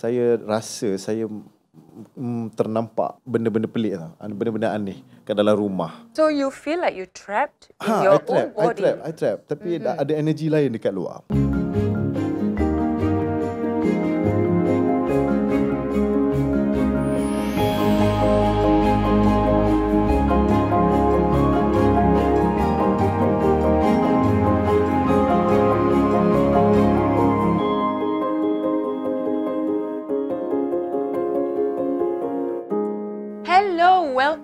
saya 0.00 0.40
rasa 0.40 0.96
saya 0.96 1.28
mm, 1.28 2.56
ternampak 2.56 3.20
benda-benda 3.28 3.68
pelik 3.68 4.00
tau. 4.00 4.16
Benda-benda 4.32 4.72
aneh 4.72 5.04
kat 5.28 5.36
dalam 5.36 5.52
rumah. 5.52 6.08
So 6.16 6.32
you 6.32 6.48
feel 6.48 6.80
like 6.80 6.96
you 6.96 7.04
trapped 7.12 7.68
in 7.76 7.84
Ha, 7.84 8.08
your 8.08 8.16
I 8.16 8.24
trap, 8.24 8.32
own 8.32 8.48
body. 8.56 8.80
I 8.80 8.80
trap, 8.80 8.98
I 9.04 9.12
trap. 9.12 9.38
Tapi 9.44 9.68
mm-hmm. 9.76 10.00
ada 10.00 10.12
energi 10.16 10.48
lain 10.48 10.72
dekat 10.72 10.96
luar. 10.96 11.20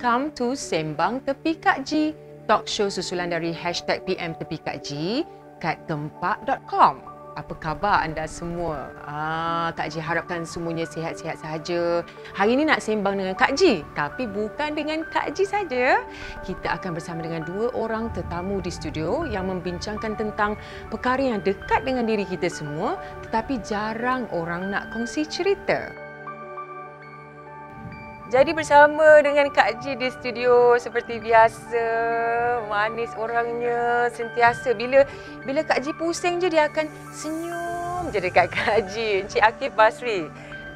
Welcome 0.07 0.31
to 0.39 0.55
Sembang 0.55 1.19
Tepi 1.27 1.59
Kak 1.59 1.83
Ji. 1.83 2.15
Talk 2.47 2.71
show 2.71 2.87
susulan 2.87 3.27
dari 3.27 3.51
hashtag 3.51 4.07
PM 4.07 4.39
Tepi 4.39 4.63
Kak 4.63 4.87
Ji 4.87 5.27
kat 5.59 5.83
gempak.com. 5.91 7.03
Apa 7.35 7.55
khabar 7.59 8.07
anda 8.07 8.23
semua? 8.31 8.95
Ah, 9.03 9.75
Kak 9.75 9.91
Ji 9.91 9.99
harapkan 9.99 10.47
semuanya 10.47 10.87
sihat-sihat 10.87 11.43
sahaja. 11.43 12.07
Hari 12.39 12.55
ini 12.55 12.71
nak 12.71 12.87
sembang 12.87 13.19
dengan 13.19 13.35
Kak 13.35 13.59
Ji. 13.59 13.83
Tapi 13.99 14.31
bukan 14.31 14.79
dengan 14.79 15.03
Kak 15.11 15.35
Ji 15.35 15.43
saja. 15.43 15.99
Kita 16.47 16.79
akan 16.79 16.95
bersama 16.95 17.27
dengan 17.27 17.43
dua 17.43 17.75
orang 17.75 18.15
tetamu 18.15 18.63
di 18.63 18.71
studio 18.71 19.27
yang 19.27 19.51
membincangkan 19.51 20.15
tentang 20.15 20.55
perkara 20.87 21.35
yang 21.35 21.43
dekat 21.43 21.83
dengan 21.83 22.07
diri 22.07 22.23
kita 22.23 22.47
semua 22.47 22.95
tetapi 23.27 23.59
jarang 23.67 24.31
orang 24.31 24.71
nak 24.71 24.95
kongsi 24.95 25.27
cerita. 25.27 26.06
Jadi 28.27 28.51
bersama 28.59 29.23
dengan 29.23 29.47
Kak 29.55 29.87
Ji 29.87 29.95
di 29.95 30.11
studio 30.11 30.75
seperti 30.83 31.23
biasa. 31.23 31.87
Manis 32.67 33.15
orangnya 33.15 34.11
sentiasa. 34.11 34.75
Bila 34.75 35.07
bila 35.47 35.63
Kak 35.63 35.87
Ji 35.87 35.95
pusing 35.95 36.43
je 36.43 36.51
dia 36.51 36.67
akan 36.67 36.91
senyum 37.15 38.11
je 38.11 38.19
dekat 38.19 38.51
Kak 38.51 38.91
Ji. 38.91 39.23
Encik 39.23 39.47
Akif 39.47 39.71
Basri, 39.79 40.27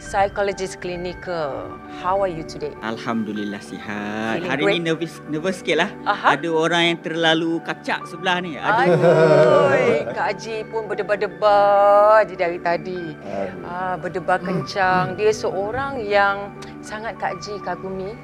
psychologist 0.00 0.80
clinical. 0.80 1.76
How 2.00 2.24
are 2.24 2.32
you 2.32 2.40
today? 2.42 2.72
Alhamdulillah 2.80 3.60
sihat. 3.60 4.40
Feeling 4.40 4.48
Hari 4.48 4.62
great? 4.64 4.74
ni 4.80 4.88
nervous 4.88 5.14
nervous 5.28 5.60
sikit 5.60 5.76
lah. 5.84 5.90
Aha. 6.08 6.40
Ada 6.40 6.48
orang 6.48 6.82
yang 6.88 6.98
terlalu 7.04 7.60
kacak 7.62 8.08
sebelah 8.08 8.40
ni. 8.40 8.56
Ada. 8.56 8.88
Aduh, 8.88 9.68
Kak 10.16 10.40
Ji 10.40 10.64
pun 10.66 10.88
berdebar-debar 10.88 12.24
je 12.24 12.34
dari 12.34 12.56
tadi. 12.58 13.12
Aduh. 13.12 13.68
Ah, 13.68 13.94
berdebar 14.00 14.40
kencang. 14.40 15.12
Dia 15.20 15.30
seorang 15.30 16.00
yang 16.00 16.56
sangat 16.80 17.20
Kak 17.20 17.38
Ji 17.44 17.60
kagumi. 17.60 18.16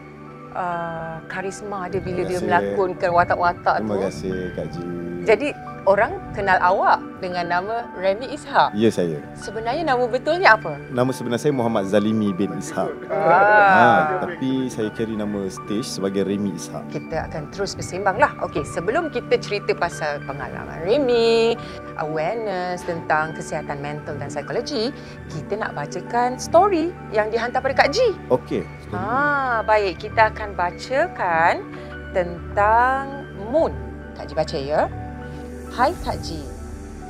Uh, 0.56 1.20
karisma 1.28 1.84
dia 1.84 2.00
bila 2.00 2.24
Terima 2.24 2.30
dia 2.32 2.38
melakonkan 2.40 3.12
watak-watak 3.12 3.76
Terima 3.76 3.92
tu. 3.92 4.00
kasih 4.08 4.36
Kak 4.56 4.66
Ji. 4.72 4.80
Jadi 5.28 5.48
orang 5.86 6.18
kenal 6.34 6.58
awak 6.58 6.98
dengan 7.22 7.48
nama 7.48 7.86
Remy 7.96 8.34
Ishak. 8.34 8.74
Ya 8.74 8.90
saya. 8.90 9.22
Sebenarnya 9.38 9.86
nama 9.86 10.04
betulnya 10.04 10.58
apa? 10.58 10.76
Nama 10.90 11.10
sebenar 11.14 11.38
saya 11.40 11.54
Muhammad 11.54 11.88
Zalimi 11.88 12.34
bin 12.34 12.52
Ishak. 12.58 12.90
Ah. 13.08 13.30
Ha, 13.72 13.88
tapi 14.26 14.66
saya 14.68 14.90
carry 14.92 15.14
nama 15.14 15.46
stage 15.48 15.86
sebagai 15.86 16.26
Remy 16.26 16.58
Ishak. 16.58 16.84
Kita 16.92 17.30
akan 17.30 17.48
terus 17.54 17.72
bersembang 17.78 18.18
lah. 18.18 18.34
Okey, 18.44 18.66
sebelum 18.66 19.08
kita 19.14 19.38
cerita 19.38 19.72
pasal 19.72 20.20
pengalaman 20.26 20.82
Remy, 20.84 21.56
awareness 22.02 22.82
tentang 22.84 23.32
kesihatan 23.32 23.78
mental 23.80 24.18
dan 24.18 24.28
psikologi, 24.28 24.90
kita 25.32 25.56
nak 25.56 25.72
bacakan 25.78 26.36
story 26.36 26.90
yang 27.14 27.30
dihantar 27.30 27.62
pada 27.62 27.86
Kak 27.86 27.94
Ji. 27.94 28.12
Okey. 28.28 28.66
Ah, 28.90 29.62
baik. 29.62 30.02
Kita 30.02 30.34
akan 30.34 30.58
bacakan 30.58 31.62
tentang 32.10 33.30
moon. 33.48 33.72
Kak 34.18 34.28
Ji 34.28 34.34
baca 34.34 34.58
ya. 34.58 35.05
Hai 35.74 35.90
Kak 36.06 36.22
Ji. 36.22 36.38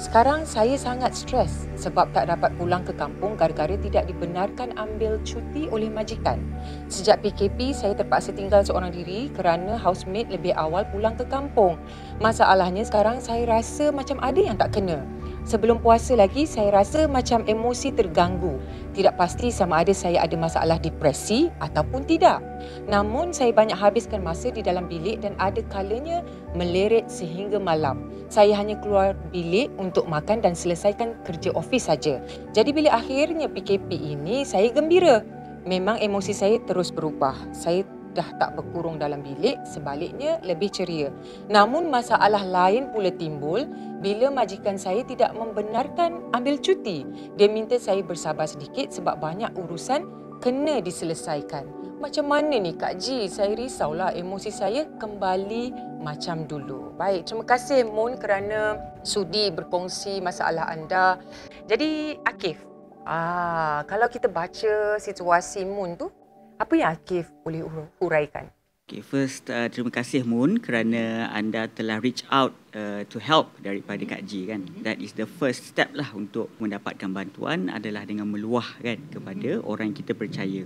Sekarang 0.01 0.49
saya 0.49 0.81
sangat 0.81 1.13
stres 1.13 1.69
sebab 1.77 2.09
tak 2.17 2.33
dapat 2.33 2.53
pulang 2.57 2.81
ke 2.85 2.93
kampung 2.97 3.37
gara-gara 3.37 3.77
tidak 3.77 4.09
dibenarkan 4.09 4.73
ambil 4.81 5.21
cuti 5.25 5.69
oleh 5.69 5.93
majikan. 5.93 6.41
Sejak 6.89 7.21
PKP, 7.21 7.77
saya 7.77 7.93
terpaksa 7.93 8.33
tinggal 8.33 8.65
seorang 8.65 8.93
diri 8.93 9.29
kerana 9.37 9.77
housemate 9.77 10.33
lebih 10.33 10.57
awal 10.57 10.89
pulang 10.89 11.17
ke 11.21 11.29
kampung. 11.29 11.77
Masalahnya 12.21 12.85
sekarang 12.85 13.21
saya 13.21 13.45
rasa 13.45 13.93
macam 13.93 14.17
ada 14.25 14.41
yang 14.41 14.57
tak 14.57 14.73
kena. 14.73 15.05
Sebelum 15.47 15.79
puasa 15.79 16.19
lagi, 16.19 16.43
saya 16.43 16.75
rasa 16.75 17.07
macam 17.07 17.47
emosi 17.47 17.95
terganggu. 17.95 18.59
Tidak 18.99 19.15
pasti 19.15 19.55
sama 19.55 19.87
ada 19.87 19.95
saya 19.95 20.27
ada 20.27 20.35
masalah 20.35 20.75
depresi 20.83 21.55
ataupun 21.63 22.03
tidak. 22.03 22.43
Namun, 22.91 23.31
saya 23.31 23.55
banyak 23.55 23.79
habiskan 23.79 24.27
masa 24.27 24.51
di 24.51 24.59
dalam 24.59 24.91
bilik 24.91 25.23
dan 25.23 25.39
ada 25.39 25.63
kalanya 25.71 26.27
meleret 26.59 27.07
sehingga 27.07 27.63
malam. 27.63 28.11
Saya 28.27 28.59
hanya 28.59 28.75
keluar 28.83 29.15
bilik 29.31 29.71
untuk 29.79 30.11
makan 30.11 30.43
dan 30.43 30.59
selesaikan 30.59 31.15
kerja 31.23 31.55
ofis 31.55 31.87
saja. 31.87 32.19
Jadi 32.51 32.75
bila 32.75 32.99
akhirnya 32.99 33.47
PKP 33.47 34.19
ini, 34.19 34.43
saya 34.43 34.67
gembira. 34.75 35.23
Memang 35.63 36.03
emosi 36.03 36.35
saya 36.35 36.59
terus 36.67 36.91
berubah. 36.91 37.39
Saya 37.55 37.87
dah 38.17 38.25
tak 38.41 38.57
berkurung 38.57 38.97
dalam 38.97 39.21
bilik, 39.21 39.61
sebaliknya 39.69 40.41
lebih 40.41 40.73
ceria. 40.73 41.13
Namun 41.53 41.93
masalah 41.93 42.41
lain 42.41 42.89
pula 42.89 43.13
timbul 43.13 43.69
bila 44.01 44.33
majikan 44.33 44.81
saya 44.81 45.05
tidak 45.05 45.37
membenarkan 45.37 46.25
ambil 46.33 46.57
cuti. 46.57 47.05
Dia 47.37 47.53
minta 47.53 47.77
saya 47.77 48.01
bersabar 48.01 48.49
sedikit 48.49 48.89
sebab 48.89 49.21
banyak 49.21 49.53
urusan 49.53 50.09
kena 50.41 50.81
diselesaikan. 50.81 51.87
Macam 51.97 52.29
mana 52.29 52.61
ni 52.61 52.77
Kak 52.77 53.01
Ji? 53.01 53.25
Saya 53.25 53.57
risaulah 53.57 54.13
emosi 54.13 54.53
saya 54.53 54.85
kembali 55.01 55.73
macam 56.05 56.45
dulu. 56.45 56.93
Baik, 56.93 57.25
terima 57.25 57.45
kasih 57.49 57.89
Moon 57.89 58.21
kerana 58.21 58.77
sudi 59.01 59.49
berkongsi 59.49 60.21
masalah 60.21 60.69
anda. 60.69 61.17
Jadi 61.65 62.21
Akif, 62.21 62.61
ah, 63.09 63.81
kalau 63.89 64.13
kita 64.13 64.29
baca 64.29 65.01
situasi 65.01 65.65
Moon 65.65 65.97
tu, 65.97 66.13
apa 66.57 66.73
yang 66.77 66.91
Akif 66.97 67.29
boleh 67.45 67.63
ur- 67.65 67.93
huraikan? 68.01 68.49
Okay, 68.87 69.03
first 69.03 69.51
uh, 69.51 69.67
terima 69.67 69.91
kasih 69.91 70.23
Moon 70.23 70.63
kerana 70.63 71.27
anda 71.35 71.67
telah 71.67 71.99
reach 71.99 72.23
out 72.31 72.55
uh, 72.71 73.03
to 73.11 73.19
help 73.19 73.51
daripada 73.59 73.99
Kak 74.07 74.23
Ji 74.31 74.47
kan. 74.47 74.63
That 74.87 75.03
is 75.03 75.19
the 75.19 75.27
first 75.27 75.75
step 75.75 75.91
lah 75.99 76.15
untuk 76.15 76.55
mendapatkan 76.63 77.11
bantuan 77.11 77.67
adalah 77.67 78.07
dengan 78.07 78.31
meluah 78.31 78.79
kan 78.79 79.03
kepada 79.11 79.59
orang 79.67 79.91
yang 79.91 79.99
kita 79.99 80.15
percaya. 80.15 80.63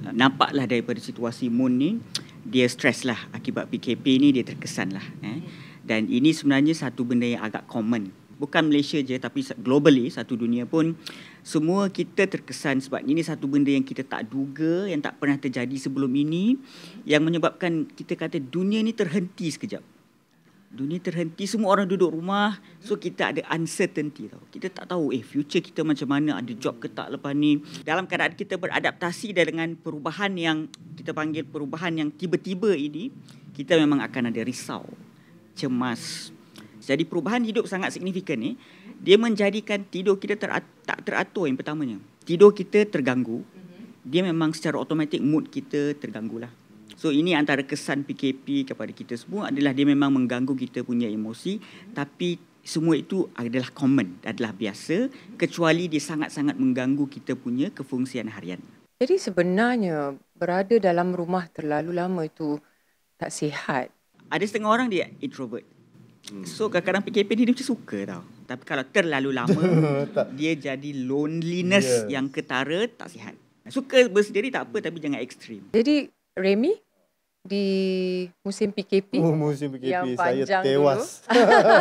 Uh, 0.00 0.12
nampaklah 0.16 0.64
daripada 0.64 0.96
situasi 0.96 1.52
Moon 1.52 1.76
ni 1.76 1.90
dia 2.40 2.64
stres 2.72 3.04
lah 3.04 3.20
akibat 3.36 3.68
PKP 3.68 4.16
ni 4.16 4.32
dia 4.32 4.48
terkesan 4.48 4.96
lah 4.96 5.04
eh. 5.20 5.44
Dan 5.84 6.08
ini 6.08 6.32
sebenarnya 6.32 6.72
satu 6.72 7.04
benda 7.04 7.28
yang 7.28 7.44
agak 7.44 7.68
common. 7.68 8.16
Bukan 8.40 8.72
Malaysia 8.72 8.96
je 9.04 9.20
tapi 9.20 9.44
globally 9.60 10.08
satu 10.08 10.40
dunia 10.40 10.64
pun 10.64 10.96
semua 11.42 11.90
kita 11.90 12.30
terkesan 12.30 12.78
sebab 12.78 13.02
ini 13.02 13.18
satu 13.18 13.50
benda 13.50 13.74
yang 13.74 13.82
kita 13.82 14.06
tak 14.06 14.30
duga 14.30 14.86
yang 14.86 15.02
tak 15.02 15.18
pernah 15.18 15.34
terjadi 15.34 15.74
sebelum 15.74 16.14
ini 16.14 16.54
yang 17.02 17.26
menyebabkan 17.26 17.90
kita 17.90 18.14
kata 18.14 18.38
dunia 18.38 18.78
ni 18.78 18.94
terhenti 18.94 19.50
sekejap. 19.50 19.82
Dunia 20.72 20.96
terhenti, 21.04 21.44
semua 21.44 21.76
orang 21.76 21.84
duduk 21.84 22.16
rumah. 22.16 22.56
So 22.80 22.96
kita 22.96 23.28
ada 23.28 23.44
uncertainty 23.52 24.32
tau. 24.32 24.40
Kita 24.48 24.72
tak 24.72 24.88
tahu 24.88 25.12
eh 25.12 25.20
future 25.20 25.60
kita 25.60 25.84
macam 25.84 26.08
mana, 26.08 26.40
ada 26.40 26.48
job 26.56 26.80
ke 26.80 26.88
tak 26.88 27.12
lepas 27.12 27.36
ni. 27.36 27.60
Dalam 27.84 28.08
keadaan 28.08 28.32
kita 28.32 28.56
beradaptasi 28.56 29.36
dengan 29.36 29.76
perubahan 29.76 30.32
yang 30.32 30.72
kita 30.96 31.12
panggil 31.12 31.44
perubahan 31.44 31.92
yang 31.92 32.08
tiba-tiba 32.08 32.72
ini, 32.72 33.12
kita 33.52 33.76
memang 33.76 34.00
akan 34.00 34.32
ada 34.32 34.40
risau, 34.40 34.88
cemas. 35.52 36.32
Jadi 36.82 37.04
perubahan 37.04 37.44
hidup 37.44 37.68
sangat 37.68 37.92
signifikan 37.92 38.40
ni, 38.40 38.56
dia 39.02 39.18
menjadikan 39.18 39.82
tidur 39.82 40.14
kita 40.14 40.38
terat, 40.38 40.62
tak 40.86 41.02
teratur 41.02 41.50
yang 41.50 41.58
pertamanya. 41.58 41.98
Tidur 42.22 42.54
kita 42.54 42.86
terganggu. 42.86 43.42
Dia 44.06 44.22
memang 44.22 44.54
secara 44.54 44.78
automatik 44.78 45.18
mood 45.18 45.50
kita 45.50 45.98
terganggu 45.98 46.46
lah. 46.46 46.52
So 46.94 47.10
ini 47.10 47.34
antara 47.34 47.66
kesan 47.66 48.06
PKP 48.06 48.70
kepada 48.70 48.94
kita 48.94 49.18
semua 49.18 49.50
adalah 49.50 49.74
dia 49.74 49.82
memang 49.82 50.14
mengganggu 50.14 50.54
kita 50.54 50.86
punya 50.86 51.10
emosi 51.10 51.58
tapi 51.90 52.38
semua 52.62 52.94
itu 52.94 53.26
adalah 53.34 53.74
common, 53.74 54.22
adalah 54.22 54.54
biasa 54.54 55.10
kecuali 55.34 55.90
dia 55.90 55.98
sangat-sangat 55.98 56.54
mengganggu 56.54 57.10
kita 57.10 57.34
punya 57.34 57.74
kefungsian 57.74 58.30
harian. 58.30 58.62
Jadi 59.02 59.18
sebenarnya 59.18 60.14
berada 60.38 60.78
dalam 60.78 61.10
rumah 61.10 61.50
terlalu 61.50 61.90
lama 61.90 62.22
itu 62.22 62.62
tak 63.18 63.34
sihat. 63.34 63.90
Ada 64.30 64.46
setengah 64.46 64.70
orang 64.70 64.86
dia 64.86 65.10
introvert. 65.18 65.66
So 66.44 66.66
kadang-kadang 66.66 67.02
PKP 67.02 67.28
ni 67.34 67.42
dia 67.44 67.54
macam 67.54 67.68
suka 67.68 67.98
tau. 68.04 68.22
Tapi 68.42 68.62
kalau 68.62 68.84
terlalu 68.84 69.30
lama 69.30 69.62
dia 70.38 70.52
jadi 70.52 70.90
loneliness 71.02 72.04
Yes. 72.04 72.10
yang 72.10 72.26
ketara 72.28 72.88
tak 72.88 73.08
sihat. 73.08 73.34
Suka 73.66 74.08
bersendiri 74.08 74.48
tak 74.48 74.68
apa 74.68 74.80
tapi 74.80 74.98
jangan 74.98 75.20
ekstrim. 75.20 75.70
Jadi 75.70 76.08
Remy 76.34 76.74
di 77.42 77.66
musim 78.40 78.70
PKP 78.70 79.18
Oh, 79.18 79.34
musim 79.34 79.66
PKP 79.70 79.90
Yang 79.90 80.06
saya 80.14 80.42
panjang 80.46 80.62
tewas. 80.62 81.02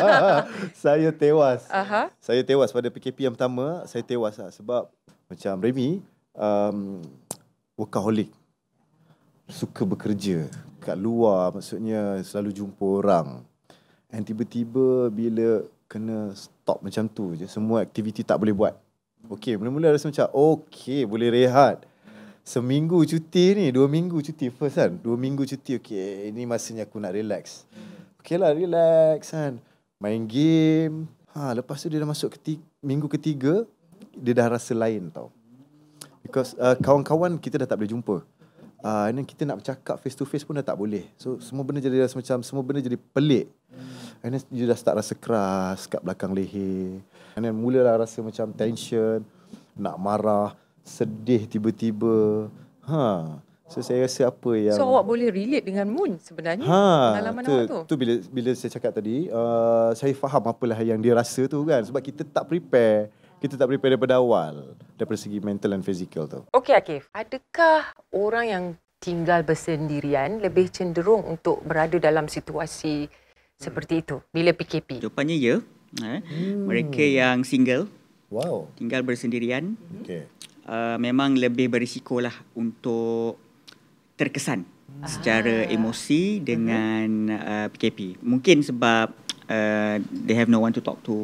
saya 0.84 1.10
tewas. 1.12 1.62
Aha. 1.70 2.10
Saya 2.18 2.42
tewas 2.42 2.70
pada 2.70 2.90
PKP 2.90 3.30
yang 3.30 3.34
pertama, 3.34 3.86
saya 3.86 4.02
tewas 4.02 4.38
lah 4.38 4.50
sebab 4.50 4.90
macam 5.26 5.54
Remy 5.58 6.02
um, 6.34 7.02
workaholic. 7.78 8.30
Suka 9.46 9.84
bekerja 9.84 10.48
kat 10.82 10.98
luar 10.98 11.54
maksudnya 11.54 12.18
selalu 12.26 12.58
jumpa 12.58 12.86
orang. 12.86 13.28
And 14.12 14.28
tiba-tiba 14.28 15.08
bila 15.08 15.64
kena 15.88 16.36
stop 16.36 16.84
macam 16.84 17.08
tu 17.08 17.36
je 17.36 17.48
semua 17.48 17.84
aktiviti 17.84 18.24
tak 18.24 18.40
boleh 18.40 18.56
buat. 18.56 18.76
Okay, 19.32 19.56
mula-mula 19.56 19.96
rasa 19.96 20.12
macam 20.12 20.28
okay 20.36 21.08
boleh 21.08 21.32
rehat. 21.32 21.88
Seminggu 22.42 23.06
cuti 23.06 23.54
ni, 23.54 23.66
dua 23.70 23.86
minggu 23.86 24.18
cuti 24.20 24.52
first 24.52 24.76
kan. 24.76 24.92
Dua 25.00 25.16
minggu 25.16 25.46
cuti, 25.46 25.78
okay 25.78 26.28
ini 26.28 26.44
masanya 26.44 26.84
aku 26.90 26.98
nak 26.98 27.14
relax. 27.16 27.64
Okay 28.20 28.36
lah, 28.36 28.52
relax 28.52 29.32
kan. 29.32 29.62
Main 30.02 30.26
game. 30.26 31.06
Ha, 31.32 31.56
lepas 31.56 31.80
tu 31.80 31.88
dia 31.88 32.02
dah 32.02 32.10
masuk 32.10 32.36
ketiga, 32.36 32.60
minggu 32.84 33.08
ketiga, 33.08 33.64
dia 34.12 34.34
dah 34.36 34.52
rasa 34.52 34.76
lain 34.76 35.08
tau. 35.14 35.32
Because 36.26 36.58
uh, 36.60 36.76
kawan-kawan 36.76 37.40
kita 37.40 37.62
dah 37.62 37.68
tak 37.70 37.80
boleh 37.80 37.92
jumpa. 37.94 38.20
Uh, 38.82 39.14
and 39.14 39.22
then 39.22 39.26
kita 39.26 39.46
nak 39.46 39.62
bercakap 39.62 40.02
face 40.02 40.18
to 40.18 40.26
face 40.26 40.42
pun 40.42 40.58
dah 40.58 40.66
tak 40.66 40.78
boleh. 40.78 41.06
So 41.18 41.38
semua 41.38 41.62
benda 41.62 41.82
jadi 41.82 42.02
rasa 42.02 42.18
macam 42.18 42.42
semua 42.42 42.66
benda 42.66 42.82
jadi 42.82 42.98
pelik. 42.98 43.48
And 44.22 44.38
then 44.38 44.42
dia 44.50 44.66
dah 44.70 44.78
start 44.78 44.98
rasa 44.98 45.14
keras 45.18 45.86
kat 45.86 46.02
belakang 46.02 46.34
leher. 46.34 47.02
And 47.38 47.42
then 47.46 47.54
mulalah 47.58 48.02
rasa 48.02 48.22
macam 48.22 48.54
tension, 48.54 49.22
nak 49.78 49.98
marah, 50.02 50.58
sedih 50.82 51.46
tiba-tiba. 51.46 52.50
Ha. 52.90 53.38
So 53.72 53.80
saya 53.80 54.04
rasa 54.04 54.28
apa 54.28 54.52
yang 54.60 54.76
So 54.76 54.84
awak 54.84 55.08
boleh 55.08 55.32
relate 55.32 55.64
dengan 55.64 55.88
Moon 55.88 56.20
sebenarnya 56.20 56.68
Ha, 56.68 57.16
pengalaman 57.16 57.42
tu, 57.48 57.56
awak 57.56 57.70
tu. 57.72 57.80
tu 57.88 57.94
bila 57.96 58.20
bila 58.28 58.52
saya 58.52 58.68
cakap 58.76 59.00
tadi, 59.00 59.32
uh, 59.32 59.96
saya 59.96 60.12
faham 60.12 60.44
apalah 60.52 60.76
yang 60.84 61.00
dia 61.00 61.16
rasa 61.16 61.48
tu 61.48 61.64
kan 61.64 61.80
sebab 61.80 62.04
kita 62.04 62.28
tak 62.28 62.52
prepare. 62.52 63.08
Kita 63.42 63.58
tak 63.58 63.74
prepare 63.74 63.98
daripada 63.98 64.22
awal 64.22 64.78
daripada 65.00 65.18
segi 65.18 65.42
mental 65.42 65.74
and 65.74 65.82
physical 65.88 66.28
tu. 66.28 66.44
Okey 66.52 66.76
Akif, 66.76 67.08
adakah 67.16 67.96
orang 68.12 68.46
yang 68.48 68.66
tinggal 69.02 69.42
bersendirian 69.42 70.38
lebih 70.44 70.70
cenderung 70.70 71.26
untuk 71.26 71.66
berada 71.66 71.98
dalam 71.98 72.30
situasi 72.30 73.10
seperti 73.58 74.06
itu 74.06 74.22
bila 74.30 74.54
PKP? 74.54 75.02
Jawapannya 75.02 75.38
ya. 75.38 75.56
Eh. 76.00 76.20
Mereka 76.56 77.04
yang 77.04 77.44
single, 77.44 77.92
Wow. 78.32 78.72
tinggal 78.80 79.04
bersendirian, 79.04 79.76
Okay. 80.04 80.24
uh, 80.64 80.96
memang 80.96 81.36
lebih 81.36 81.68
berisiko 81.68 82.24
lah 82.24 82.32
untuk 82.56 83.36
terkesan 84.16 84.64
secara 85.04 85.68
emosi 85.68 86.40
dengan 86.40 87.08
uh, 87.34 87.68
PKP. 87.74 88.22
Mungkin 88.24 88.62
sebab 88.64 89.12
uh, 89.50 89.96
they 90.14 90.36
have 90.38 90.48
no 90.48 90.64
one 90.64 90.72
to 90.72 90.80
talk 90.80 91.02
to 91.04 91.16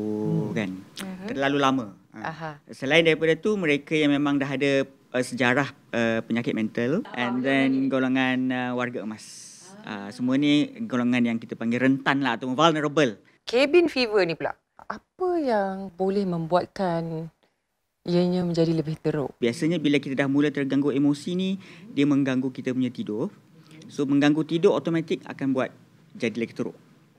kan. 0.52 0.82
Terlalu 1.30 1.58
lama. 1.62 1.86
Uh. 2.12 2.26
Aha. 2.26 2.52
Selain 2.74 3.06
daripada 3.06 3.38
tu 3.38 3.54
mereka 3.56 3.94
yang 3.94 4.12
memang 4.12 4.42
dah 4.42 4.50
ada 4.50 4.84
uh, 5.14 5.24
sejarah 5.24 5.70
uh, 5.94 6.20
penyakit 6.26 6.54
mental 6.56 7.04
and 7.16 7.44
then 7.44 7.88
golongan 7.88 8.52
uh, 8.52 8.72
warga 8.76 9.04
emas. 9.04 9.54
Uh, 9.88 10.12
semua 10.12 10.36
ni 10.36 10.68
golongan 10.84 11.24
yang 11.24 11.38
kita 11.40 11.56
panggil 11.56 11.80
rentan 11.80 12.20
lah 12.20 12.36
atau 12.36 12.52
vulnerable. 12.52 13.20
Cabin 13.48 13.88
fever 13.88 14.28
ni 14.28 14.36
pula. 14.36 14.52
Apa 14.88 15.40
yang 15.40 15.92
boleh 15.96 16.28
membuatkan 16.28 17.32
ianya 18.08 18.44
menjadi 18.44 18.72
lebih 18.76 19.00
teruk? 19.00 19.36
Biasanya 19.40 19.80
bila 19.80 20.00
kita 20.00 20.24
dah 20.24 20.28
mula 20.32 20.52
terganggu 20.52 20.92
emosi 20.92 21.36
ni, 21.36 21.50
dia 21.92 22.08
mengganggu 22.08 22.52
kita 22.52 22.72
punya 22.76 22.92
tidur. 22.92 23.32
So 23.88 24.04
mengganggu 24.04 24.44
tidur 24.44 24.76
automatik 24.76 25.24
akan 25.24 25.56
buat 25.56 25.72
jadi 26.16 26.36
lagi 26.36 26.56
teruk. 26.56 26.76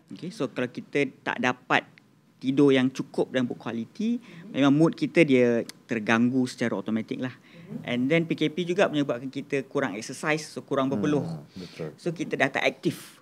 Okay, 0.08 0.32
so 0.32 0.48
kalau 0.48 0.68
kita 0.68 1.08
tak 1.20 1.40
dapat 1.40 1.84
tidur 2.40 2.72
yang 2.72 2.88
cukup 2.88 3.28
dan 3.34 3.44
berkualiti, 3.44 4.20
memang 4.52 4.72
mood 4.72 4.92
kita 4.96 5.26
dia 5.26 5.64
terganggu 5.84 6.48
secara 6.48 6.76
automatik 6.76 7.20
lah. 7.20 7.34
And 7.84 8.08
then 8.08 8.24
PKP 8.24 8.64
juga 8.64 8.88
menyebabkan 8.88 9.28
kita 9.28 9.64
kurang 9.68 9.94
exercise, 9.94 10.48
so 10.48 10.64
kurang 10.64 10.88
berpeluh. 10.88 11.24
Hmm, 11.24 11.44
betul. 11.56 11.88
So 12.00 12.12
kita 12.12 12.36
dah 12.36 12.48
tak 12.48 12.64
aktif. 12.64 13.20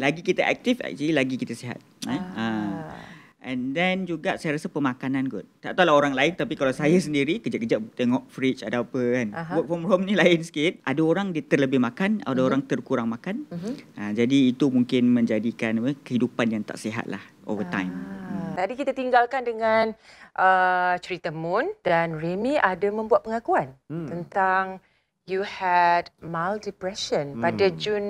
Lagi 0.00 0.24
kita 0.24 0.48
aktif, 0.48 0.80
actually 0.80 1.12
lagi 1.12 1.36
kita 1.36 1.52
sihat. 1.52 1.76
Eh? 2.08 2.16
Ah. 2.16 2.96
And 3.38 3.70
then 3.70 4.02
juga 4.02 4.34
saya 4.34 4.58
rasa 4.58 4.66
pemakanan 4.66 5.30
kot. 5.30 5.46
Tak 5.62 5.78
tahu 5.78 5.86
lah 5.86 5.94
orang 5.94 6.12
lain 6.12 6.34
tapi 6.34 6.58
kalau 6.58 6.74
saya 6.74 6.98
sendiri 6.98 7.38
kejap-kejap 7.38 7.80
tengok 7.94 8.26
fridge 8.28 8.66
ada 8.66 8.82
apa 8.82 8.98
kan. 8.98 9.28
Aha. 9.30 9.52
Work 9.56 9.66
from 9.70 9.84
home 9.86 10.04
ni 10.10 10.18
lain 10.18 10.42
sikit. 10.42 10.82
Ada 10.82 11.00
orang 11.00 11.30
dia 11.30 11.46
terlebih 11.46 11.78
makan, 11.78 12.26
ada 12.26 12.40
orang 12.42 12.66
terkurang 12.66 13.06
makan. 13.06 13.46
Ha, 13.94 14.10
jadi 14.10 14.52
itu 14.52 14.68
mungkin 14.68 15.14
menjadikan 15.14 15.78
kehidupan 16.02 16.50
yang 16.50 16.66
tak 16.66 16.82
sihat 16.82 17.06
lah 17.06 17.22
over 17.46 17.64
time. 17.70 17.94
Ah. 17.94 18.37
Tadi 18.58 18.74
kita 18.74 18.90
tinggalkan 18.90 19.46
dengan 19.46 19.94
uh, 20.34 20.98
cerita 20.98 21.30
Moon 21.30 21.70
dan 21.86 22.18
Remy 22.18 22.58
ada 22.58 22.90
membuat 22.90 23.22
pengakuan 23.22 23.70
Hmm. 23.86 24.10
tentang 24.10 24.82
you 25.30 25.46
had 25.46 26.10
mild 26.18 26.66
depression 26.66 27.38
pada 27.38 27.70
Hmm. 27.70 27.78
Jun 27.78 28.04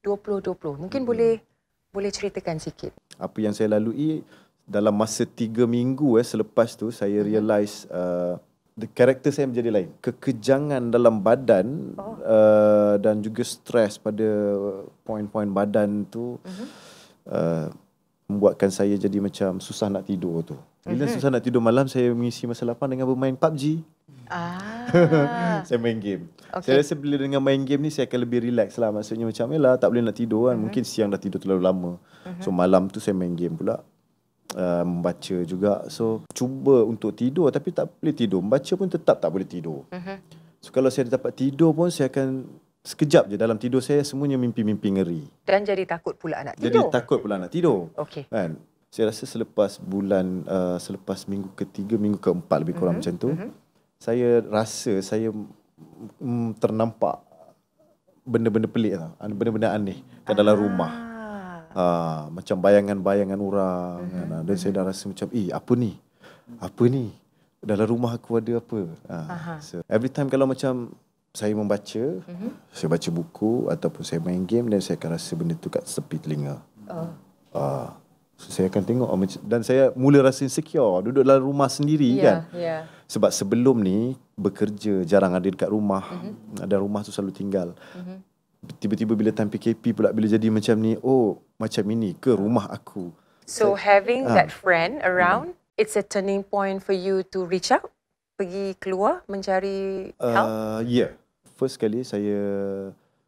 2020. 0.00 0.80
Mungkin 0.80 1.04
boleh 1.04 1.44
boleh 1.92 2.08
ceritakan 2.08 2.56
sikit. 2.56 2.96
Apa 3.20 3.44
yang 3.44 3.52
saya 3.52 3.76
lalui 3.76 4.24
dalam 4.64 4.96
masa 4.96 5.28
tiga 5.28 5.68
minggu 5.68 6.16
eh 6.16 6.24
selepas 6.24 6.80
tu 6.80 6.88
saya 6.88 7.20
realise 7.20 7.84
uh, 7.92 8.40
the 8.80 8.88
character 8.88 9.28
saya 9.28 9.52
menjadi 9.52 9.68
lain. 9.68 9.88
Kekejangan 10.00 10.88
dalam 10.88 11.20
badan 11.20 11.92
Oh. 12.00 12.16
uh, 12.24 12.96
dan 12.96 13.20
juga 13.20 13.44
stres 13.44 14.00
pada 14.00 14.24
poin-poin 15.04 15.50
badan 15.52 16.08
tu 16.08 16.40
uh, 17.28 17.68
membuatkan 18.30 18.70
saya 18.70 18.94
jadi 18.94 19.18
macam 19.18 19.58
susah 19.58 19.90
nak 19.90 20.06
tidur 20.06 20.46
tu. 20.46 20.56
Bila 20.86 21.04
susah 21.10 21.28
nak 21.28 21.44
tidur 21.44 21.60
malam 21.60 21.90
saya 21.90 22.14
mengisi 22.14 22.46
masa 22.48 22.64
lapang 22.64 22.88
dengan 22.88 23.04
bermain 23.04 23.36
PUBG. 23.36 23.84
Ah. 24.30 25.60
saya 25.68 25.78
main 25.82 25.98
game. 25.98 26.30
Okey. 26.54 26.66
Saya 26.66 26.74
rasa 26.80 26.94
bila 26.94 27.18
dengan 27.18 27.42
main 27.42 27.60
game 27.66 27.86
ni 27.86 27.90
saya 27.90 28.06
akan 28.06 28.20
lebih 28.22 28.46
relax 28.46 28.78
lah. 28.78 28.94
Maksudnya 28.94 29.26
macam 29.26 29.50
yalah 29.50 29.74
tak 29.76 29.90
boleh 29.90 30.02
nak 30.06 30.16
tidur 30.16 30.48
kan. 30.48 30.56
Mungkin 30.56 30.82
siang 30.86 31.10
dah 31.10 31.20
tidur 31.20 31.42
terlalu 31.42 31.62
lama. 31.62 31.92
So 32.38 32.54
malam 32.54 32.86
tu 32.88 33.02
saya 33.02 33.12
main 33.12 33.34
game 33.34 33.58
pula. 33.58 33.82
Uh, 34.50 34.82
membaca 34.82 35.36
juga. 35.46 35.86
So 35.90 36.26
cuba 36.34 36.82
untuk 36.82 37.14
tidur 37.14 37.50
tapi 37.50 37.74
tak 37.74 37.90
boleh 38.00 38.14
tidur. 38.14 38.40
Membaca 38.42 38.72
pun 38.74 38.88
tetap 38.88 39.18
tak 39.18 39.30
boleh 39.30 39.46
tidur. 39.46 39.86
So 40.60 40.68
kalau 40.72 40.92
saya 40.92 41.08
dapat 41.08 41.32
tidur 41.36 41.72
pun 41.72 41.88
saya 41.88 42.12
akan 42.12 42.44
sekejap 42.80 43.28
je 43.28 43.36
dalam 43.36 43.60
tidur 43.60 43.84
saya 43.84 44.00
semuanya 44.00 44.40
mimpi-mimpi 44.40 44.88
ngeri. 44.96 45.22
Dan 45.44 45.68
jadi 45.68 45.84
takut 45.84 46.16
pula 46.16 46.40
nak 46.40 46.56
Jadi 46.56 46.72
tidur. 46.80 46.88
takut 46.88 47.18
pula 47.20 47.36
nak 47.36 47.52
tidur. 47.52 47.92
Okey. 47.96 48.24
Kan? 48.32 48.56
Saya 48.90 49.12
rasa 49.12 49.22
selepas 49.28 49.78
bulan 49.78 50.42
uh, 50.48 50.80
selepas 50.80 51.28
minggu 51.28 51.52
ketiga, 51.54 51.94
minggu 52.00 52.18
keempat 52.18 52.58
lebih 52.64 52.74
kurang 52.80 52.98
mm-hmm. 52.98 53.14
macam 53.14 53.22
tu, 53.22 53.30
mm-hmm. 53.36 53.50
saya 54.02 54.28
rasa 54.48 54.92
saya 55.04 55.28
mm, 56.18 56.58
ternampak 56.58 57.22
benda-benda 58.26 58.66
pelik 58.66 58.98
tau. 58.98 59.12
Benda-benda 59.30 59.70
aneh 59.76 60.02
kat 60.26 60.34
dalam 60.34 60.56
rumah. 60.58 60.90
Ah. 60.90 61.06
Ha, 61.70 61.82
macam 62.34 62.58
bayangan-bayangan 62.58 63.38
orang 63.38 63.96
mm-hmm. 64.02 64.18
kan? 64.18 64.42
Dan 64.42 64.56
saya 64.58 64.72
dah 64.74 64.84
rasa 64.90 65.06
macam, 65.06 65.28
eh 65.30 65.54
apa 65.54 65.72
ni? 65.78 65.92
Apa 66.58 66.84
ni? 66.90 67.14
Dalam 67.62 67.86
rumah 67.92 68.16
aku 68.16 68.40
ada 68.40 68.58
apa? 68.58 68.80
Ha, 69.06 69.16
so, 69.62 69.84
every 69.86 70.10
time 70.10 70.26
kalau 70.26 70.50
macam 70.50 70.90
saya 71.30 71.54
membaca, 71.54 72.04
mm-hmm. 72.20 72.50
saya 72.74 72.88
baca 72.90 73.08
buku 73.08 73.70
ataupun 73.70 74.02
saya 74.02 74.18
main 74.18 74.42
game 74.42 74.66
dan 74.66 74.82
saya 74.82 74.98
akan 74.98 75.10
rasa 75.14 75.32
benda 75.38 75.54
tu 75.54 75.70
kat 75.70 75.86
tepi 75.86 76.18
telinga. 76.18 76.58
Oh. 76.90 77.10
Ah, 77.50 77.94
so 78.34 78.50
saya 78.50 78.66
akan 78.66 78.82
tengok 78.82 79.08
macam- 79.08 79.44
dan 79.46 79.60
saya 79.62 79.94
mula 79.94 80.20
rasa 80.20 80.42
insecure 80.42 81.06
duduk 81.06 81.22
dalam 81.22 81.46
rumah 81.46 81.70
sendiri 81.70 82.18
Ya, 82.18 82.22
kan. 82.22 82.38
ya. 82.50 82.76
Sebab 83.06 83.30
sebelum 83.30 83.78
ni 83.78 84.18
bekerja 84.34 85.06
jarang 85.06 85.30
ada 85.32 85.46
dekat 85.46 85.70
rumah. 85.70 86.02
Mm-hmm. 86.02 86.66
Dan 86.66 86.78
rumah 86.78 87.02
tu 87.02 87.14
selalu 87.14 87.30
tinggal. 87.30 87.78
Mm-hmm. 87.94 88.18
Tiba-tiba 88.76 89.12
bila 89.14 89.30
time 89.30 89.48
PKP 89.48 89.94
pula 89.94 90.10
bila 90.10 90.26
jadi 90.26 90.50
macam 90.50 90.76
ni, 90.76 90.98
oh 91.00 91.38
macam 91.56 91.86
ini 91.88 92.12
ke 92.12 92.34
rumah 92.34 92.66
aku. 92.68 93.14
So 93.46 93.78
having 93.78 94.26
Ah. 94.26 94.34
that 94.34 94.50
friend 94.50 94.98
around, 95.00 95.54
it's 95.74 95.94
a 95.94 96.02
turning 96.02 96.42
point 96.42 96.82
for 96.82 96.92
you 96.92 97.22
to 97.30 97.46
reach 97.46 97.70
out, 97.70 97.88
pergi 98.34 98.74
keluar 98.78 99.22
mencari 99.26 100.10
help. 100.18 100.48
Uh, 100.50 100.80
yeah. 100.84 101.14
First 101.60 101.76
kali 101.76 102.00
saya 102.00 102.40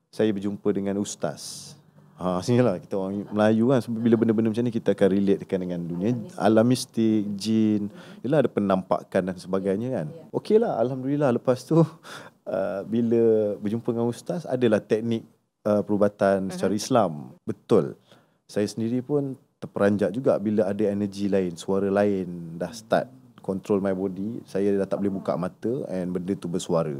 saya 0.08 0.32
berjumpa 0.32 0.64
dengan 0.72 0.96
ustaz. 1.04 1.76
Ha, 2.16 2.40
sinilah 2.40 2.80
kita 2.80 2.96
orang 2.96 3.28
Melayu 3.28 3.68
kan. 3.68 3.84
Bila 3.92 4.16
benda-benda 4.16 4.48
macam 4.48 4.64
ni 4.64 4.72
kita 4.72 4.96
akan 4.96 5.08
relate 5.12 5.44
dengan 5.44 5.84
dunia 5.84 6.16
alam 6.40 6.64
mistik, 6.64 7.28
jin. 7.36 7.92
Yalah 8.24 8.40
ada 8.40 8.48
penampakan 8.48 9.22
dan 9.28 9.36
sebagainya 9.36 10.00
kan. 10.00 10.06
Okey 10.32 10.56
lah, 10.56 10.80
Alhamdulillah. 10.80 11.28
Lepas 11.36 11.68
tu 11.68 11.76
uh, 12.48 12.80
bila 12.88 13.52
berjumpa 13.60 13.84
dengan 13.92 14.08
ustaz 14.08 14.48
adalah 14.48 14.80
teknik 14.80 15.28
uh, 15.68 15.84
perubatan 15.84 16.48
secara 16.48 16.72
Islam. 16.72 17.36
Betul. 17.44 18.00
Saya 18.48 18.64
sendiri 18.64 19.04
pun 19.04 19.36
terperanjat 19.60 20.08
juga 20.08 20.40
bila 20.40 20.72
ada 20.72 20.88
energi 20.88 21.28
lain, 21.28 21.52
suara 21.60 21.92
lain 21.92 22.56
dah 22.56 22.72
start 22.72 23.12
control 23.44 23.84
my 23.84 23.92
body. 23.92 24.40
Saya 24.48 24.72
dah 24.80 24.88
tak 24.88 25.04
boleh 25.04 25.20
buka 25.20 25.36
mata 25.36 25.84
and 25.92 26.16
benda 26.16 26.32
tu 26.32 26.48
bersuara. 26.48 26.96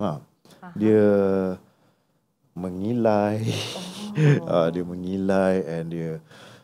Ha. 0.00 0.22
Dia 0.78 1.06
mengilai. 2.56 3.40
Oh. 4.44 4.68
dia 4.74 4.84
mengilai 4.84 5.54
and 5.64 5.88
dia 5.88 6.10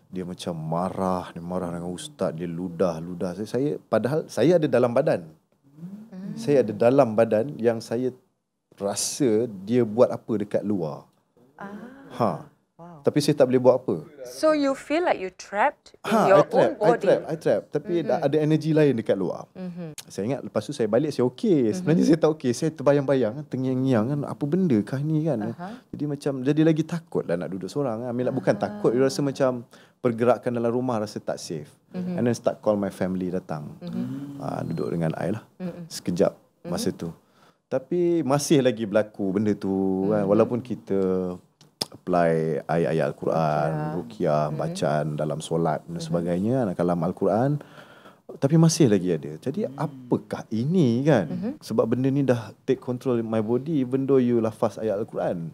dia 0.08 0.25
macam 0.25 0.56
marah, 0.56 1.28
dia 1.37 1.44
marah 1.44 1.68
dengan 1.68 1.92
ustaz, 1.92 2.32
dia 2.32 2.49
ludah, 2.49 2.97
ludah. 2.97 3.37
Saya, 3.37 3.49
saya 3.49 3.70
padahal 3.92 4.25
saya 4.28 4.56
ada 4.56 4.68
dalam 4.68 4.92
badan. 4.97 5.28
Saya 6.38 6.62
ada 6.62 6.73
dalam 6.73 7.18
badan 7.18 7.58
yang 7.58 7.82
saya 7.82 8.14
rasa 8.78 9.50
dia 9.66 9.82
buat 9.82 10.08
apa 10.08 10.32
dekat 10.38 10.62
luar. 10.64 11.04
Ah. 11.58 11.75
Ha. 12.14 12.57
Tapi 13.08 13.24
saya 13.24 13.40
tak 13.40 13.48
boleh 13.48 13.56
buat 13.56 13.80
apa. 13.80 14.04
So 14.28 14.52
you 14.52 14.76
feel 14.76 15.00
like 15.00 15.16
you 15.16 15.32
trapped 15.32 15.96
in 16.04 16.12
Ha, 16.12 16.28
your 16.28 16.44
I 16.44 16.52
trap, 16.52 16.60
own 16.60 16.72
I 16.76 16.88
body. 16.92 17.06
trap, 17.08 17.20
I 17.24 17.36
trap. 17.40 17.62
Tapi 17.72 17.94
mm-hmm. 18.04 18.26
ada 18.28 18.36
energi 18.36 18.76
lain 18.76 19.00
dekat 19.00 19.16
luar. 19.16 19.48
Mhm. 19.56 19.96
Saya 20.12 20.28
ingat 20.28 20.40
lepas 20.44 20.60
tu 20.60 20.76
saya 20.76 20.92
balik 20.92 21.08
saya 21.16 21.24
okey. 21.24 21.72
Sebenarnya 21.72 22.04
saya 22.04 22.20
tak 22.20 22.36
okey. 22.36 22.52
Saya 22.52 22.68
terbayang-bayang 22.76 23.48
terngiang-ngiang 23.48 24.04
kan 24.12 24.20
apa 24.28 24.44
benda 24.44 24.76
kah 24.84 25.00
ni 25.00 25.24
kan. 25.24 25.40
Aha. 25.40 25.80
Jadi 25.88 26.04
macam 26.04 26.32
jadi 26.44 26.60
lagi 26.68 26.84
takut 26.84 27.24
lah 27.24 27.40
nak 27.40 27.48
duduk 27.48 27.72
seorang. 27.72 28.04
I 28.04 28.12
mean, 28.12 28.28
like, 28.28 28.36
bukan 28.36 28.60
takut, 28.60 28.92
you 28.92 29.00
rasa 29.00 29.24
macam 29.24 29.64
pergerakan 30.04 30.60
dalam 30.60 30.68
rumah 30.68 31.00
rasa 31.00 31.16
tak 31.16 31.40
safe. 31.40 31.72
Mm-hmm. 31.96 32.16
And 32.20 32.22
then 32.28 32.36
start 32.36 32.60
call 32.60 32.76
my 32.76 32.92
family 32.92 33.32
datang. 33.32 33.72
Mm-hmm. 33.80 34.36
Uh, 34.36 34.60
duduk 34.68 34.88
dengan 34.92 35.16
I 35.16 35.32
lah. 35.32 35.48
Mm-hmm. 35.56 35.84
Sekejap 35.88 36.36
masa 36.68 36.92
tu. 36.92 37.08
Tapi 37.72 38.20
masih 38.20 38.60
lagi 38.60 38.84
berlaku 38.84 39.32
benda 39.32 39.56
tu 39.56 39.72
mm-hmm. 39.72 40.12
kan. 40.12 40.22
Walaupun 40.28 40.60
kita 40.60 41.00
apply 41.92 42.62
ayat-ayat 42.68 43.07
Al-Quran, 43.12 43.71
ruqyah, 43.99 44.45
bacaan 44.52 45.07
dalam 45.16 45.38
solat 45.40 45.83
dan 45.88 46.00
sebagainya, 46.00 46.68
kalam 46.76 47.00
Al-Quran 47.04 47.61
tapi 48.37 48.61
masih 48.61 48.92
lagi 48.92 49.09
ada. 49.09 49.40
Jadi 49.40 49.64
apakah 49.73 50.45
ini 50.52 51.00
kan? 51.00 51.57
Sebab 51.64 51.97
benda 51.97 52.12
ni 52.12 52.21
dah 52.21 52.52
take 52.68 52.76
control 52.76 53.25
my 53.25 53.40
body 53.40 53.80
even 53.80 54.04
though 54.04 54.21
you 54.21 54.37
lafaz 54.45 54.76
ayat 54.76 55.00
Al-Quran. 55.00 55.49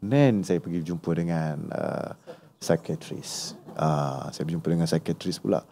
Then 0.00 0.40
saya 0.40 0.56
pergi 0.56 0.80
jumpa 0.88 1.12
dengan 1.12 1.68
uh, 1.68 2.16
psychiatrist. 2.56 3.60
Uh, 3.76 4.26
saya 4.32 4.42
berjumpa 4.48 4.66
dengan 4.72 4.88
psychiatrist 4.88 5.44
pula. 5.44 5.68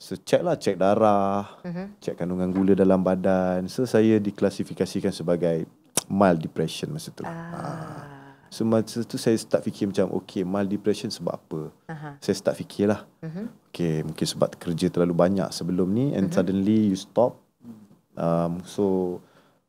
So 0.00 0.16
check 0.16 0.40
lah, 0.40 0.56
check 0.56 0.80
darah, 0.80 1.60
check 2.00 2.16
kandungan 2.16 2.48
gula 2.48 2.72
dalam 2.72 3.04
badan. 3.04 3.68
So 3.68 3.84
saya 3.84 4.16
diklasifikasikan 4.16 5.12
sebagai 5.12 5.68
mild 6.08 6.40
depression 6.40 6.96
masa 6.96 7.12
tu. 7.12 7.28
Ah. 7.28 8.13
So 8.54 8.62
masa 8.62 9.02
tu 9.02 9.18
saya 9.18 9.34
start 9.34 9.66
fikir 9.66 9.90
macam 9.90 10.14
okay 10.14 10.46
mild 10.46 10.70
depression 10.70 11.10
sebab 11.10 11.34
apa? 11.34 11.60
Aha. 11.90 12.10
Saya 12.22 12.38
start 12.38 12.54
fikir 12.54 12.86
lah. 12.86 13.02
Okay 13.74 14.06
mungkin 14.06 14.22
sebab 14.22 14.54
kerja 14.54 14.86
terlalu 14.94 15.10
banyak 15.10 15.50
sebelum 15.50 15.90
ni 15.90 16.14
and 16.14 16.30
suddenly 16.30 16.94
you 16.94 16.94
stop. 16.94 17.42
Um, 18.14 18.62
so 18.62 19.18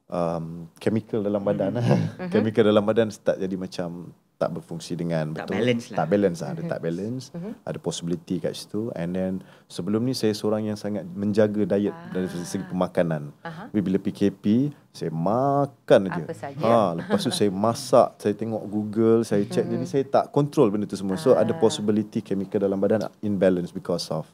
um, 0.05 0.69
chemical 0.77 1.25
dalam 1.25 1.41
badan 1.41 1.81
lah. 1.81 1.81
chemical 2.33 2.61
dalam 2.61 2.85
badan 2.85 3.09
start 3.09 3.41
jadi 3.41 3.57
macam 3.57 4.13
tak 4.35 4.51
berfungsi 4.51 4.99
dengan 4.99 5.31
Tak 5.31 5.47
betul. 5.47 5.55
balance 5.55 5.85
lah. 5.87 5.97
Tak 5.97 6.07
balance 6.11 6.37
lah. 6.43 6.49
Ada 6.51 6.61
tak 6.67 6.79
balance. 6.83 7.23
Ada 7.63 7.77
possibility 7.79 8.35
kat 8.43 8.51
situ. 8.51 8.91
And 8.91 9.15
then 9.15 9.31
sebelum 9.71 10.03
ni 10.03 10.11
saya 10.11 10.35
seorang 10.35 10.67
yang 10.67 10.75
sangat 10.75 11.07
menjaga 11.07 11.63
diet 11.63 11.95
dari 12.11 12.27
segi 12.27 12.67
pemakanan. 12.67 13.31
Tapi 13.39 13.79
bila 13.79 13.95
PKP, 13.95 14.75
saya 14.91 15.11
makan 15.11 15.99
aja. 16.11 16.23
Apa 16.23 16.35
saja. 16.35 16.63
Ha, 16.63 16.75
lepas 16.99 17.19
tu 17.23 17.31
saya 17.31 17.51
masak, 17.51 18.19
saya 18.19 18.33
tengok 18.35 18.63
Google, 18.67 19.23
saya 19.23 19.43
check. 19.47 19.67
Jadi 19.67 19.85
saya 19.87 20.03
tak 20.03 20.35
control 20.35 20.71
benda 20.71 20.87
tu 20.87 20.99
semua. 20.99 21.15
So 21.15 21.35
ada 21.35 21.55
possibility 21.55 22.19
chemical 22.19 22.59
dalam 22.59 22.79
badan 22.79 23.07
imbalance 23.23 23.71
because 23.71 24.11
of 24.11 24.27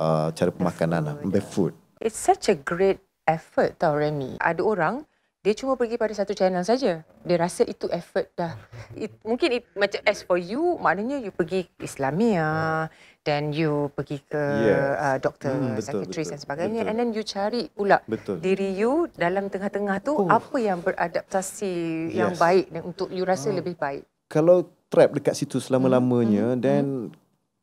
uh, 0.00 0.32
cara 0.32 0.48
pemakanan 0.48 1.00
lah. 1.00 1.14
Bad 1.20 1.44
food. 1.44 1.72
It's 2.00 2.16
such 2.16 2.52
a 2.52 2.56
great 2.56 3.00
effort 3.24 3.76
tau 3.80 3.96
Remy. 3.96 4.40
Ada 4.40 4.60
orang 4.64 5.04
dia 5.46 5.54
cuma 5.54 5.78
pergi 5.78 5.94
pada 5.94 6.10
satu 6.10 6.34
channel 6.34 6.66
saja. 6.66 7.06
Dia 7.22 7.36
rasa 7.38 7.62
itu 7.62 7.86
effort 7.94 8.26
dah. 8.34 8.58
It, 8.98 9.14
mungkin 9.22 9.62
it, 9.62 9.64
macam 9.78 10.02
as 10.02 10.26
for 10.26 10.34
you, 10.34 10.74
maknanya 10.76 11.22
you 11.22 11.30
pergi 11.30 11.70
Islamia 11.78 12.90
dan 13.22 13.54
you 13.54 13.86
pergi 13.94 14.26
ke 14.26 14.42
Yes. 14.42 14.90
uh, 14.98 15.16
doktor, 15.22 15.54
Hmm, 15.54 15.70
hmm, 15.70 15.76
betul, 15.78 16.00
betul, 16.02 16.24
dan 16.26 16.40
sebagainya 16.42 16.80
betul. 16.82 16.90
and 16.90 16.96
then 16.98 17.10
you 17.14 17.22
cari 17.22 17.62
pula 17.70 17.98
Betul. 18.10 18.42
diri 18.42 18.74
you 18.74 19.06
dalam 19.14 19.46
tengah-tengah 19.46 20.02
tu 20.02 20.18
Oh. 20.18 20.26
apa 20.26 20.56
yang 20.58 20.82
beradaptasi 20.82 21.74
yang 22.10 22.34
Yes. 22.34 22.42
baik 22.42 22.66
dan 22.74 22.82
untuk 22.82 23.14
you 23.14 23.22
rasa 23.22 23.54
Ah. 23.54 23.54
lebih 23.54 23.78
baik. 23.78 24.02
Kalau 24.26 24.66
trap 24.90 25.14
dekat 25.14 25.38
situ 25.38 25.62
selama-lamanya, 25.62 26.54
Hmm, 26.54 26.60
then 26.60 26.84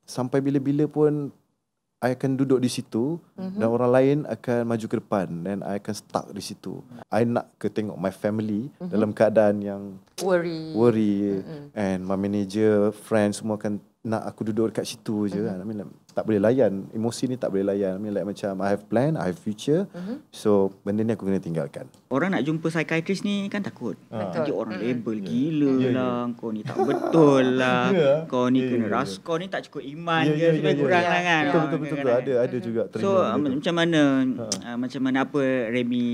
sampai 0.03 0.39
bila-bila 0.39 0.87
pun 0.87 1.35
I 2.03 2.12
akan 2.12 2.36
duduk 2.36 2.60
di 2.60 2.67
situ 2.67 3.15
Mhm. 3.39 3.57
dan 3.57 3.67
orang 3.69 3.89
lain 3.89 4.17
akan 4.27 4.67
maju 4.67 4.86
ke 4.86 4.95
depan 5.00 5.27
dan 5.39 5.63
I 5.63 5.79
akan 5.79 5.95
stuck 5.95 6.27
di 6.29 6.43
situ. 6.43 6.83
I 7.07 7.24
nak 7.24 7.48
ke 7.55 7.72
tengok 7.72 7.95
my 7.95 8.12
family 8.12 8.67
Mhm. 8.75 8.91
dalam 8.91 9.10
keadaan 9.10 9.63
yang 9.63 9.81
Worry. 10.19 10.75
worry 10.75 11.39
and 11.72 12.03
my 12.03 12.19
manager, 12.19 12.91
friends 12.91 13.39
semua 13.39 13.55
akan 13.55 13.79
nak 14.03 14.27
aku 14.27 14.43
duduk 14.43 14.67
dekat 14.69 14.83
situ 14.86 15.31
je 15.31 15.39
kan. 15.39 15.55
I 15.55 15.63
mean, 15.63 15.79
like, 15.79 15.91
tak 16.13 16.24
boleh 16.24 16.38
layan. 16.38 16.86
Emosi 16.89 17.25
ni 17.25 17.36
tak 17.36 17.50
boleh 17.50 17.65
layan. 17.65 17.98
I 17.98 18.00
mean 18.00 18.13
like 18.13 18.24
macam 18.24 18.62
I 18.62 18.72
have 18.72 18.86
plan, 18.86 19.13
I 19.13 19.29
have 19.29 19.38
future. 19.38 19.89
So 20.29 20.70
benda 20.82 21.01
ni 21.01 21.12
aku 21.12 21.25
kena 21.25 21.38
tinggalkan. 21.38 21.89
Orang 22.08 22.32
nak 22.32 22.41
jumpa 22.41 22.70
psychiatrist 22.70 23.22
ni 23.22 23.50
kan 23.50 23.60
takut. 23.60 23.98
Betul. 24.08 24.29
Nanti 24.29 24.51
orang 24.51 24.77
label 24.77 25.17
gila 25.20 25.74
lah. 25.89 26.20
Kau 26.34 26.50
ni 26.50 26.62
tak 26.62 26.77
betul 26.77 27.43
lah. 27.62 27.89
Kau 28.25 28.46
ni 28.48 28.62
kena 28.62 28.86
ras. 28.88 29.17
Kau 29.17 29.36
ni 29.36 29.48
tak 29.48 29.65
cukup 29.67 29.82
iman 29.84 30.24
Ya, 30.24 30.32
ke. 30.32 30.38
ya, 30.38 30.50
Lebih 30.53 30.63
ya, 30.63 30.70
ya, 30.70 30.79
kurang 30.79 31.03
ya. 31.03 31.10
lah 31.10 31.22
kan. 31.22 31.43
Betul 31.43 31.60
betul 31.60 31.77
betul, 31.82 31.98
betul. 31.98 32.13
ada 32.13 32.34
ada 32.39 32.58
juga. 32.60 32.82
So 32.96 33.10
uh, 33.17 33.34
benda 33.34 33.50
tu. 33.50 33.58
macam 33.58 33.75
mana 33.75 34.01
uh, 34.39 34.77
macam 34.77 35.01
mana 35.01 35.17
apa 35.25 35.41
Remy 35.70 36.05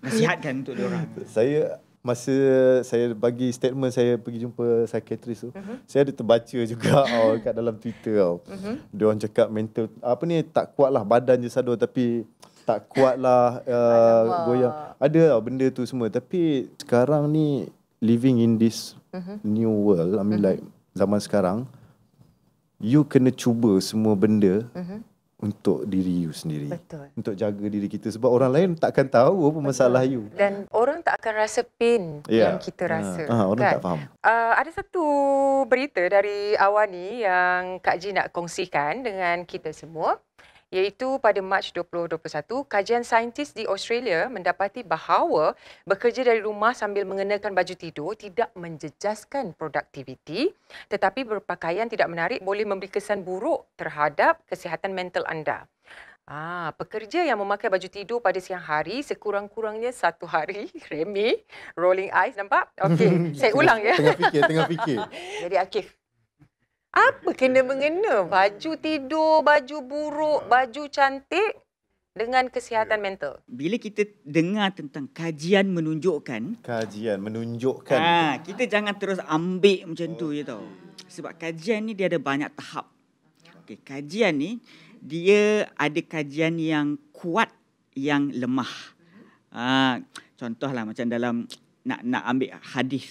nasihatkan 0.00 0.66
untuk 0.66 0.74
dia 0.74 0.84
orang? 0.86 1.06
saya 1.34 1.78
masa 2.02 2.34
saya 2.82 3.14
bagi 3.14 3.54
statement 3.54 3.94
saya 3.94 4.18
pergi 4.18 4.42
jumpa 4.42 4.90
psychiatrist 4.90 5.46
tu 5.46 5.50
uh-huh. 5.54 5.78
saya 5.86 6.02
ada 6.02 6.12
terbaca 6.12 6.58
juga 6.74 7.06
oh, 7.22 7.38
kat 7.38 7.54
dalam 7.54 7.78
Twitter 7.78 8.18
tau. 8.18 8.42
Uh-huh. 8.42 8.74
Dia 8.90 9.04
orang 9.06 9.22
cakap 9.22 9.46
mental 9.48 9.86
apa 10.02 10.22
ni 10.26 10.42
tak 10.42 10.74
kuat 10.74 10.90
lah 10.90 11.06
badan 11.06 11.38
je 11.38 11.48
sado 11.48 11.78
tapi 11.78 12.26
tak 12.66 12.90
kuat 12.90 13.14
lah 13.22 13.62
uh, 13.70 14.22
goyang. 14.50 14.74
Ada 14.98 15.38
tau 15.38 15.42
benda 15.46 15.66
tu 15.70 15.86
semua 15.86 16.10
tapi 16.10 16.66
sekarang 16.82 17.30
ni 17.30 17.70
living 18.02 18.42
in 18.42 18.58
this 18.58 18.98
uh-huh. 19.14 19.38
new 19.46 19.70
world 19.70 20.18
I 20.18 20.26
mean 20.26 20.42
uh-huh. 20.42 20.58
like 20.58 20.62
zaman 20.98 21.22
sekarang 21.22 21.58
you 22.82 23.06
kena 23.06 23.30
cuba 23.30 23.78
semua 23.78 24.18
benda 24.18 24.66
uh-huh. 24.74 24.98
Untuk 25.42 25.82
diri 25.84 26.22
you 26.24 26.30
sendiri. 26.30 26.70
Betul. 26.70 27.10
Untuk 27.18 27.34
jaga 27.34 27.66
diri 27.66 27.90
kita 27.90 28.08
sebab 28.08 28.30
orang 28.30 28.50
lain 28.54 28.68
takkan 28.78 29.10
tahu 29.10 29.50
apa 29.50 29.58
masalah 29.58 30.06
you. 30.06 30.30
Dan 30.32 30.70
orang 30.70 31.02
tak 31.02 31.18
akan 31.18 31.34
rasa 31.34 31.66
pain 31.66 32.22
Ya. 32.30 32.54
yang 32.54 32.62
kita 32.62 32.86
rasa. 32.86 33.26
Ah, 33.26 33.50
orang 33.50 33.66
kan? 33.66 33.72
tak 33.74 33.82
faham. 33.82 34.00
Uh, 34.22 34.52
ada 34.54 34.70
satu 34.70 35.04
berita 35.66 35.98
dari 36.06 36.54
Awani 36.54 37.26
yang 37.26 37.82
Kak 37.82 37.98
Ji 37.98 38.14
nak 38.14 38.30
kongsikan 38.30 39.02
dengan 39.02 39.42
kita 39.42 39.74
semua 39.74 40.22
iaitu 40.72 41.20
pada 41.20 41.44
Mac 41.44 41.68
2021 41.68 42.64
kajian 42.64 43.04
saintis 43.04 43.52
di 43.52 43.68
Australia 43.68 44.32
mendapati 44.32 44.80
bahawa 44.80 45.52
bekerja 45.84 46.24
dari 46.24 46.40
rumah 46.40 46.72
sambil 46.72 47.04
mengenakan 47.04 47.52
baju 47.52 47.76
tidur 47.76 48.16
tidak 48.16 48.48
menjejaskan 48.56 49.52
produktiviti 49.52 50.48
tetapi 50.88 51.28
berpakaian 51.28 51.92
tidak 51.92 52.08
menarik 52.08 52.40
boleh 52.40 52.64
memberi 52.64 52.88
kesan 52.88 53.20
buruk 53.20 53.68
terhadap 53.76 54.40
kesihatan 54.48 54.96
mental 54.96 55.28
anda. 55.28 55.68
Ah, 56.22 56.70
pekerja 56.78 57.26
yang 57.26 57.42
memakai 57.42 57.66
baju 57.66 57.88
tidur 57.90 58.22
pada 58.22 58.38
siang 58.38 58.62
hari 58.62 59.02
sekurang-kurangnya 59.02 59.90
satu 59.90 60.22
hari, 60.24 60.70
Remy, 60.90 61.34
rolling 61.74 62.14
eyes 62.14 62.38
nampak? 62.38 62.70
Okey, 62.78 63.10
saya 63.42 63.50
ulang 63.58 63.82
ya. 63.82 63.98
Tengah 63.98 64.16
fikir, 64.16 64.42
tengah 64.46 64.66
fikir. 64.70 64.98
Jadi 65.42 65.56
Akif, 65.58 65.86
apa 66.92 67.32
kena 67.32 67.64
mengena 67.64 68.28
baju 68.28 68.76
tidur, 68.76 69.40
baju 69.40 69.76
buruk, 69.80 70.40
baju 70.44 70.82
cantik 70.92 71.56
dengan 72.12 72.52
kesihatan 72.52 73.00
mental? 73.00 73.40
Bila 73.48 73.80
kita 73.80 74.04
dengar 74.28 74.76
tentang 74.76 75.08
kajian 75.08 75.72
menunjukkan 75.72 76.60
Kajian 76.60 77.24
menunjukkan. 77.24 77.96
Ha, 77.96 78.44
kita 78.44 78.68
jangan 78.68 78.92
terus 79.00 79.16
ambil 79.24 79.88
macam 79.88 80.08
tu 80.20 80.36
je 80.36 80.44
tau. 80.44 80.60
Sebab 81.08 81.32
kajian 81.40 81.80
ni 81.88 81.96
dia 81.96 82.12
ada 82.12 82.20
banyak 82.20 82.52
tahap. 82.52 82.92
Okey, 83.64 83.80
kajian 83.80 84.36
ni 84.36 84.60
dia 85.00 85.72
ada 85.80 86.00
kajian 86.04 86.60
yang 86.60 87.00
kuat 87.16 87.48
yang 87.96 88.28
lemah. 88.36 88.92
Ha, 89.48 89.96
contohlah 90.36 90.84
macam 90.84 91.08
dalam 91.08 91.48
nak 91.88 92.04
nak 92.04 92.22
ambil 92.28 92.52
hadis. 92.60 93.08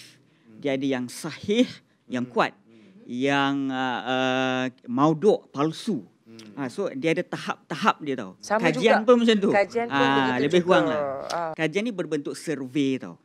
Dia 0.62 0.78
ada 0.78 0.86
yang 0.86 1.10
sahih, 1.10 1.66
yang 2.06 2.22
kuat, 2.22 2.54
yang 3.06 3.70
uh, 3.70 4.00
uh, 4.04 4.64
mauduk, 4.86 5.50
palsu. 5.50 6.06
Ha, 6.56 6.68
so 6.72 6.88
dia 6.96 7.12
ada 7.12 7.24
tahap-tahap 7.24 8.00
dia 8.00 8.16
tau. 8.16 8.32
Sama 8.40 8.68
kajian 8.72 9.04
juga. 9.04 9.06
pun 9.08 9.14
macam 9.20 9.36
tu. 9.36 9.50
Kajian 9.52 9.86
pun 9.88 10.00
Ah, 10.00 10.12
begitu 10.16 10.42
lebih 10.48 10.60
juga. 10.60 10.68
kurang 10.68 10.86
lah. 10.88 11.00
Ah. 11.28 11.52
Kajian 11.52 11.82
ni 11.84 11.92
berbentuk 11.92 12.34
survey 12.36 12.96
tau. 12.96 13.20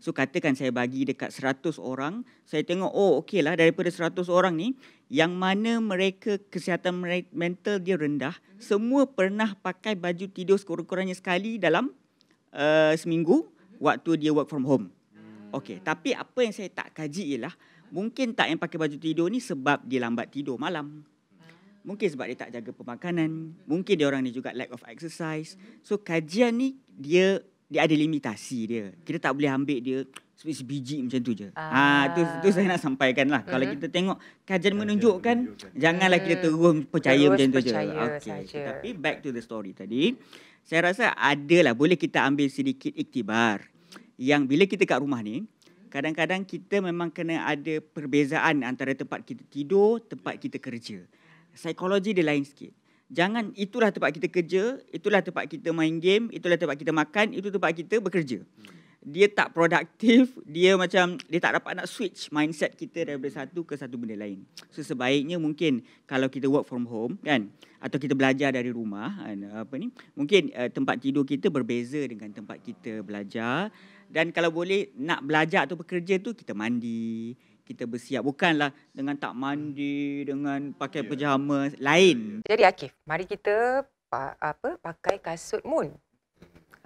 So 0.00 0.12
katakan 0.12 0.54
saya 0.56 0.72
bagi 0.72 1.08
dekat 1.08 1.32
100 1.32 1.80
orang, 1.80 2.24
saya 2.44 2.62
tengok 2.64 2.92
oh 2.92 3.20
okey 3.24 3.40
lah 3.40 3.56
daripada 3.56 3.88
100 3.88 4.28
orang 4.28 4.54
ni 4.56 4.76
yang 5.08 5.32
mana 5.32 5.80
mereka 5.80 6.36
kesihatan 6.48 7.00
mental 7.32 7.80
dia 7.80 7.96
rendah, 7.96 8.36
semua 8.60 9.08
pernah 9.08 9.56
pakai 9.56 9.96
baju 9.96 10.28
tidur 10.28 10.60
sekurang-kurangnya 10.60 11.16
sekali 11.16 11.56
dalam 11.56 11.92
uh, 12.52 12.92
seminggu 12.96 13.48
waktu 13.80 14.20
dia 14.20 14.30
work 14.36 14.48
from 14.52 14.64
home. 14.68 14.92
Okey, 15.54 15.80
tapi 15.80 16.12
apa 16.12 16.44
yang 16.44 16.52
saya 16.52 16.68
tak 16.68 16.92
kaji 16.92 17.36
ialah 17.36 17.54
mungkin 17.96 18.36
tak 18.36 18.52
yang 18.52 18.60
pakai 18.60 18.76
baju 18.76 18.96
tidur 18.96 19.32
ni 19.32 19.40
sebab 19.40 19.80
dia 19.82 19.98
lambat 19.98 20.28
tidur 20.28 20.60
malam. 20.60 21.00
Mungkin 21.80 22.04
sebab 22.04 22.26
dia 22.26 22.36
tak 22.36 22.50
jaga 22.52 22.70
pemakanan. 22.70 23.56
Mungkin 23.64 23.94
dia 23.94 24.04
orang 24.04 24.20
ni 24.20 24.30
juga 24.30 24.52
lack 24.52 24.68
of 24.68 24.82
exercise. 24.84 25.56
So 25.80 25.96
kajian 25.96 26.52
ni 26.52 26.68
dia 26.92 27.40
dia 27.66 27.80
ada 27.82 27.94
limitasi 27.94 28.58
dia. 28.66 28.84
Kita 29.00 29.16
tak 29.18 29.32
boleh 29.32 29.48
ambil 29.48 29.78
dia 29.80 29.98
sebiji 30.36 31.00
macam 31.00 31.20
tu 31.20 31.32
je. 31.32 31.48
Ah. 31.54 31.70
Ah, 31.70 32.04
tu 32.12 32.20
tu 32.42 32.48
saya 32.50 32.68
nak 32.68 32.78
sampaikan 32.78 33.26
lah. 33.26 33.40
Kalau 33.40 33.64
Mhm. 33.64 33.72
kita 33.72 33.86
tengok 33.88 34.16
kajian 34.44 34.74
menunjukkan 34.76 35.36
janganlah 35.72 36.20
kita 36.20 36.46
terus 36.46 36.84
percaya 36.84 37.16
Terus 37.16 37.30
macam 37.32 37.48
tu 37.48 37.58
je. 37.58 37.64
percaya 37.64 37.94
Okey. 38.12 38.30
saja. 38.44 38.60
Tapi 38.68 38.88
back 38.92 39.16
to 39.22 39.30
the 39.30 39.40
story 39.40 39.70
tadi. 39.72 40.12
Saya 40.60 40.90
rasa 40.90 41.14
adalah 41.14 41.72
boleh 41.72 41.94
kita 41.94 42.20
ambil 42.20 42.50
sedikit 42.50 42.90
iktibar 42.92 43.62
yang 44.16 44.42
bila 44.42 44.66
kita 44.66 44.82
kat 44.82 44.98
rumah 44.98 45.22
ni 45.22 45.46
kadang-kadang 45.96 46.44
kita 46.44 46.84
memang 46.84 47.08
kena 47.08 47.48
ada 47.48 47.80
perbezaan 47.80 48.60
antara 48.60 48.92
tempat 48.92 49.24
kita 49.24 49.40
tidur, 49.48 49.96
tempat 50.04 50.36
kita 50.36 50.60
kerja. 50.60 51.00
Psikologi 51.56 52.12
dia 52.12 52.20
lain 52.20 52.44
sikit. 52.44 52.68
Jangan 53.08 53.56
itulah 53.56 53.88
tempat 53.88 54.12
kita 54.12 54.28
kerja, 54.28 54.76
itulah 54.92 55.24
tempat 55.24 55.48
kita 55.48 55.72
main 55.72 55.96
game, 55.96 56.28
itulah 56.36 56.60
tempat 56.60 56.76
kita 56.76 56.92
makan, 56.92 57.32
itu 57.32 57.48
tempat 57.48 57.72
kita 57.72 57.96
bekerja. 58.02 58.44
Dia 59.06 59.30
tak 59.30 59.54
produktif, 59.54 60.34
dia 60.42 60.74
macam 60.74 61.14
dia 61.30 61.38
tak 61.38 61.62
dapat 61.62 61.78
nak 61.78 61.86
switch 61.86 62.28
mindset 62.34 62.74
kita 62.74 63.06
daripada 63.06 63.46
satu 63.46 63.62
ke 63.62 63.78
satu 63.78 63.94
benda 63.94 64.18
lain. 64.18 64.42
So 64.74 64.82
sebaiknya 64.82 65.38
mungkin 65.38 65.86
kalau 66.04 66.26
kita 66.26 66.50
work 66.50 66.66
from 66.66 66.90
home 66.90 67.14
kan 67.22 67.54
atau 67.78 68.02
kita 68.02 68.18
belajar 68.18 68.50
dari 68.50 68.74
rumah 68.74 69.14
kan, 69.22 69.38
apa 69.62 69.78
ni 69.78 69.94
mungkin 70.18 70.50
uh, 70.50 70.66
tempat 70.66 70.98
tidur 70.98 71.22
kita 71.22 71.46
berbeza 71.46 72.02
dengan 72.02 72.34
tempat 72.34 72.58
kita 72.58 73.06
belajar 73.06 73.70
dan 74.06 74.30
kalau 74.30 74.54
boleh 74.54 74.94
nak 74.94 75.26
belajar 75.26 75.66
atau 75.66 75.74
bekerja 75.74 76.22
tu 76.22 76.32
kita 76.32 76.54
mandi, 76.54 77.34
kita 77.66 77.82
bersiap 77.84 78.22
bukanlah 78.22 78.70
dengan 78.94 79.18
tak 79.18 79.34
mandi 79.34 80.22
dengan 80.22 80.70
pakai 80.70 81.02
pejama 81.02 81.74
lain. 81.82 82.46
Jadi 82.46 82.62
Akif, 82.62 82.94
mari 83.02 83.26
kita 83.26 83.82
pa, 84.06 84.38
apa 84.38 84.78
pakai 84.78 85.18
kasut 85.18 85.66
Moon. 85.66 85.90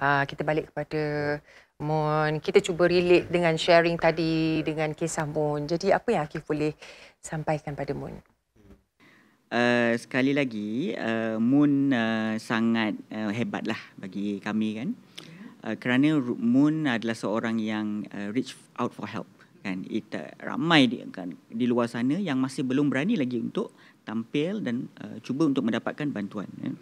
Ah, 0.01 0.25
kita 0.25 0.41
balik 0.41 0.73
kepada 0.73 1.37
Moon. 1.77 2.41
Kita 2.41 2.65
cuba 2.65 2.89
relate 2.89 3.29
dengan 3.29 3.53
sharing 3.61 4.01
tadi 4.01 4.65
dengan 4.65 4.97
kisah 4.97 5.29
Moon. 5.29 5.69
Jadi 5.69 5.93
apa 5.93 6.09
yang 6.17 6.25
Akif 6.25 6.49
boleh 6.49 6.73
sampaikan 7.21 7.77
pada 7.77 7.93
Moon? 7.93 8.17
Uh, 9.51 9.99
sekali 9.99 10.31
lagi 10.31 10.95
uh, 10.95 11.35
Moon 11.43 11.91
uh, 11.91 12.39
sangat 12.39 12.95
uh, 13.11 13.35
hebatlah 13.35 13.83
bagi 13.99 14.39
kami 14.39 14.79
kan 14.79 14.89
uh, 14.95 15.10
kerana 15.77 16.17
Ru- 16.17 16.41
Moon 16.41 16.89
adalah 16.89 17.13
seorang 17.13 17.61
yang 17.61 18.09
uh, 18.11 18.33
reach 18.33 18.57
out 18.81 18.97
for 18.97 19.05
help 19.05 19.29
kan. 19.61 19.85
It 19.93 20.09
uh, 20.17 20.33
ramai 20.41 20.89
di, 20.89 21.05
kan 21.13 21.37
di 21.53 21.69
luar 21.69 21.89
sana 21.89 22.17
yang 22.17 22.41
masih 22.41 22.65
belum 22.65 22.89
berani 22.89 23.17
lagi 23.17 23.37
untuk 23.37 23.77
tampil 24.09 24.65
dan 24.65 24.89
uh, 25.05 25.21
cuba 25.21 25.45
untuk 25.45 25.69
mendapatkan 25.69 26.09
bantuan 26.09 26.49
ya. 26.65 26.73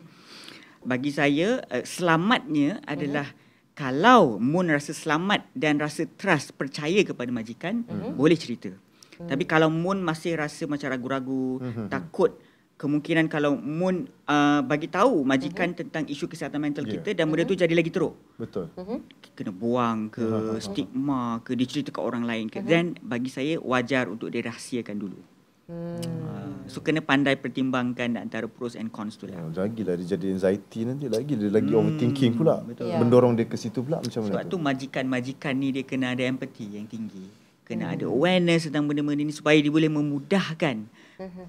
bagi 0.87 1.11
saya 1.11 1.59
uh, 1.59 1.83
selamatnya 1.83 2.79
adalah 2.87 3.27
kalau 3.75 4.39
Moon 4.43 4.71
rasa 4.71 4.91
selamat 4.91 5.51
dan 5.55 5.79
rasa 5.79 6.07
trust 6.19 6.55
percaya 6.59 6.99
kepada 7.07 7.31
majikan 7.31 7.87
boleh 8.15 8.35
cerita. 8.35 8.75
Tapi 9.19 9.47
kalau 9.47 9.71
Moon 9.71 10.03
masih 10.03 10.35
rasa 10.39 10.67
macam 10.67 10.91
ragu-ragu 10.91 11.63
takut 11.87 12.39
kemungkinan 12.79 13.27
kalau 13.27 13.53
Moon 13.53 14.07
uh, 14.25 14.63
bagi 14.63 14.87
tahu 14.87 15.21
majikan 15.23 15.75
tentang 15.75 16.07
isu 16.07 16.25
kesihatan 16.25 16.57
mental 16.57 16.87
Ya. 16.87 16.97
kita 16.97 17.11
dan 17.13 17.27
benda 17.27 17.43
tu 17.43 17.53
jadi 17.53 17.71
lagi 17.71 17.91
teruk 17.91 18.15
Betul. 18.37 18.71
kena 19.35 19.51
buang 19.51 20.09
ke 20.09 20.23
stigma 20.59 21.43
ke 21.43 21.53
dicerita 21.53 21.91
ke 21.91 21.99
orang 21.99 22.23
lain 22.23 22.47
ke 22.47 22.63
then 22.63 22.95
bagi 23.01 23.29
saya 23.29 23.59
wajar 23.59 24.07
untuk 24.07 24.31
dirahsiakan 24.31 24.97
dulu 24.97 25.21
Hmm. 25.69 26.01
uh, 26.01 26.65
so 26.65 26.81
kena 26.81 27.05
pandai 27.05 27.37
pertimbangkan 27.37 28.17
antara 28.17 28.49
pros 28.49 28.73
and 28.73 28.89
cons 28.89 29.21
tu 29.21 29.29
lah 29.29 29.37
Oh, 29.37 29.53
lagi 29.53 29.85
lah 29.85 30.01
dia 30.01 30.17
jadi 30.17 30.33
anxiety 30.33 30.89
nanti 30.89 31.13
lagi 31.13 31.37
dia 31.37 31.53
lagi 31.53 31.69
overthinking 31.71 32.33
pula. 32.33 32.65
betul. 32.65 32.89
Ya. 32.89 32.97
Mendorong 32.97 33.37
dia 33.37 33.45
ke 33.45 33.53
situ 33.55 33.85
pula 33.85 34.01
macam 34.01 34.25
mana 34.25 34.33
sebab 34.33 34.49
tu 34.49 34.57
majikan-majikan 34.57 35.53
ni 35.53 35.77
dia 35.77 35.85
kena 35.85 36.17
ada 36.17 36.25
empathy 36.25 36.73
yang 36.73 36.89
tinggi 36.89 37.29
kena 37.69 37.93
ada 37.93 38.09
awareness 38.09 38.65
tentang 38.65 38.89
benda-benda 38.89 39.21
ni 39.21 39.29
supaya 39.29 39.61
dia 39.61 39.69
boleh 39.69 39.93
memudahkan 39.93 40.89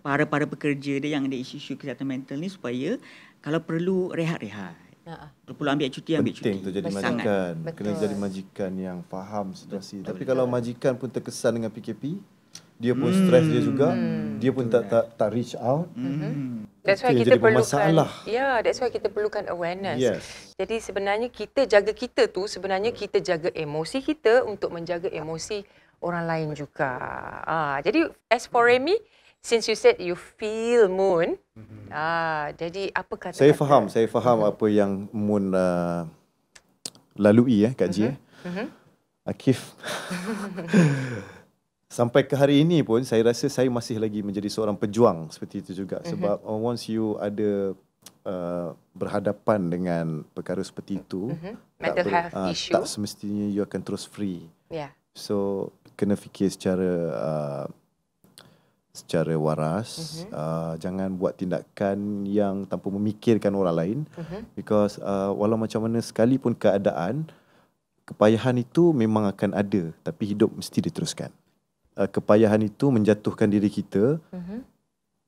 para-para 0.01 0.45
pekerja 0.45 0.97
dia 0.97 1.17
yang 1.17 1.25
ada 1.29 1.38
isu-isu 1.38 1.77
kesihatan 1.77 2.08
mental 2.08 2.38
ni 2.38 2.49
supaya 2.49 2.97
kalau 3.39 3.62
perlu 3.62 4.12
rehat-rehat 4.12 4.89
Ha. 5.10 5.34
kalau 5.41 5.55
perlu 5.58 5.69
ambil 5.73 5.89
cuti 5.89 6.13
ambil 6.13 6.38
Penting 6.38 6.62
cuti 6.62 6.65
tu 6.69 6.69
jadi 6.69 6.86
Betul. 6.86 7.01
majikan. 7.01 7.53
Kena 7.73 7.73
Betul. 7.73 8.03
jadi 8.05 8.15
majikan 8.21 8.71
yang 8.77 8.97
faham 9.10 9.58
situasi. 9.58 10.05
Tapi 10.05 10.21
kalau 10.21 10.45
majikan 10.45 10.93
pun 11.01 11.10
terkesan 11.10 11.58
dengan 11.58 11.73
PKP, 11.73 12.21
dia 12.77 12.93
pun 12.93 13.10
stres 13.10 13.43
dia 13.49 13.62
juga, 13.65 13.97
dia 14.38 14.51
pun 14.53 14.69
tak 14.69 14.86
tak 14.86 15.03
tak 15.17 15.29
reach 15.34 15.58
out. 15.58 15.89
Hmm. 15.97 16.69
That's 16.86 17.01
why 17.01 17.17
kita 17.17 17.41
perlukan. 17.41 17.89
Ya, 17.91 18.05
yeah, 18.29 18.53
that's 18.62 18.77
why 18.77 18.93
kita 18.93 19.10
perlukan 19.10 19.49
awareness. 19.49 19.97
Yes. 19.97 20.53
Jadi 20.62 20.77
sebenarnya 20.77 21.34
kita 21.34 21.65
jaga 21.65 21.89
kita 21.89 22.29
tu 22.29 22.45
sebenarnya 22.45 22.93
kita 22.93 23.17
jaga 23.17 23.49
emosi 23.49 24.05
kita 24.05 24.45
untuk 24.45 24.69
menjaga 24.69 25.10
emosi 25.10 25.65
orang 26.05 26.23
lain 26.29 26.47
juga. 26.53 26.93
Ah, 27.49 27.77
jadi 27.82 28.08
as 28.32 28.47
for 28.47 28.69
Remy, 28.69 28.95
since 29.41 29.67
you 29.67 29.75
said 29.75 29.97
you 29.99 30.15
feel 30.15 30.91
moon, 30.91 31.39
ah, 31.89 32.52
jadi 32.54 32.91
apa 32.91 33.15
kata 33.15 33.36
Saya 33.39 33.54
faham, 33.56 33.88
saya 33.88 34.08
faham 34.12 34.43
apa 34.45 34.65
yang 34.67 35.08
Moon 35.15 35.56
uh, 35.56 36.06
lalui 37.15 37.65
eh 37.65 37.73
Kak 37.73 37.89
Ji 37.89 38.12
eh. 38.12 38.15
Akif. 39.25 39.60
Sampai 41.89 42.21
ke 42.21 42.38
hari 42.38 42.62
ini 42.62 42.86
pun 42.86 43.02
saya 43.02 43.25
rasa 43.25 43.49
saya 43.49 43.65
masih 43.65 43.97
lagi 43.97 44.21
menjadi 44.21 44.45
seorang 44.45 44.78
pejuang 44.78 45.25
seperti 45.34 45.65
itu 45.65 45.71
juga 45.86 45.97
sebab 46.06 46.38
uh, 46.45 46.60
once 46.62 46.86
you 46.86 47.17
ada 47.17 47.73
uh, 48.30 48.78
berhadapan 48.93 49.60
dengan 49.73 50.06
perkara 50.38 50.62
seperti 50.62 51.02
itu 51.02 51.34
Mental 51.82 52.06
ber- 52.06 52.13
health 52.13 52.36
ah, 52.38 52.54
issue. 52.54 52.78
tak 52.78 52.86
semestinya 52.86 53.49
you 53.49 53.65
akan 53.65 53.82
terus 53.82 54.06
free. 54.06 54.45
Ya. 54.69 54.93
So 55.17 55.69
kena 55.97 56.13
fikir 56.13 56.54
secara 56.54 56.89
uh, 57.10 57.65
secara 58.89 59.34
waras. 59.38 59.89
Mhm. 60.25 60.34
Uh, 60.34 60.73
jangan 60.82 61.10
buat 61.13 61.38
tindakan 61.38 62.25
yang 62.25 62.65
tanpa 62.65 62.89
memikirkan 62.89 63.54
orang 63.54 63.75
lain 63.75 63.99
Mhm. 64.17 64.39
because 64.58 64.97
uh, 64.99 65.30
walau 65.32 65.56
macam 65.56 65.86
mana 65.86 66.02
sekalipun 66.02 66.58
keadaan 66.58 67.30
kepayahan 68.04 68.58
itu 68.58 68.89
memang 68.89 69.30
akan 69.30 69.54
ada 69.54 69.93
tapi 70.02 70.34
hidup 70.34 70.49
mesti 70.49 70.82
diteruskan. 70.82 71.30
Uh, 71.93 72.10
kepayahan 72.10 72.65
itu 72.65 72.89
menjatuhkan 72.89 73.45
diri 73.45 73.69
kita 73.69 74.17
Mhm. 74.34 74.65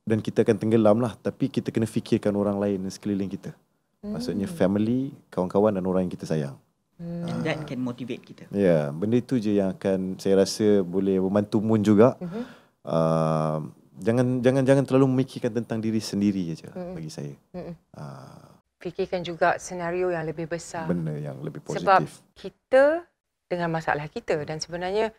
dan 0.10 0.18
kita 0.20 0.42
akan 0.42 0.58
tenggelam 0.58 0.98
lah 0.98 1.14
tapi 1.16 1.48
kita 1.48 1.70
kena 1.70 1.86
fikirkan 1.86 2.34
orang 2.34 2.58
lain 2.58 2.82
di 2.82 2.92
sekeliling 2.92 3.30
kita. 3.30 3.54
Maksudnya 4.02 4.50
family, 4.50 5.14
kawan-kawan 5.30 5.78
dan 5.78 5.86
orang 5.86 6.10
yang 6.10 6.14
kita 6.18 6.26
sayang. 6.26 6.58
And 7.02 7.42
that 7.42 7.66
can 7.66 7.82
motivate 7.82 8.22
kita 8.22 8.46
Ya, 8.54 8.62
yeah, 8.62 8.84
benda 8.94 9.18
itu 9.18 9.42
je 9.42 9.58
yang 9.58 9.74
akan 9.74 10.22
saya 10.22 10.46
rasa 10.46 10.86
boleh 10.86 11.18
membantu 11.18 11.58
Moon 11.58 11.82
juga. 11.82 12.14
Mhm. 12.22 12.61
Uh, 12.82 13.70
jangan 13.98 14.42
jangan 14.42 14.64
jangan 14.64 14.84
terlalu 14.84 15.06
memikirkan 15.12 15.54
tentang 15.54 15.78
diri 15.78 16.00
sendiri 16.00 16.50
aja 16.50 16.70
Mm. 16.72 16.94
bagi 16.94 17.10
saya. 17.10 17.36
Mm-mm. 17.52 17.76
Uh, 17.94 18.50
Fikirkan 18.78 19.22
juga 19.22 19.56
senario 19.56 20.10
yang 20.10 20.26
lebih 20.26 20.50
besar. 20.50 20.90
benda 20.90 21.14
yang 21.14 21.38
lebih 21.38 21.62
positif. 21.62 21.86
Sebab 21.86 22.02
kita 22.34 23.06
dengan 23.46 23.70
masalah 23.70 24.10
kita 24.10 24.42
dan 24.42 24.58
sebenarnya 24.58 25.14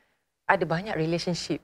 ada 0.44 0.64
banyak 0.64 0.92
relationship 0.92 1.62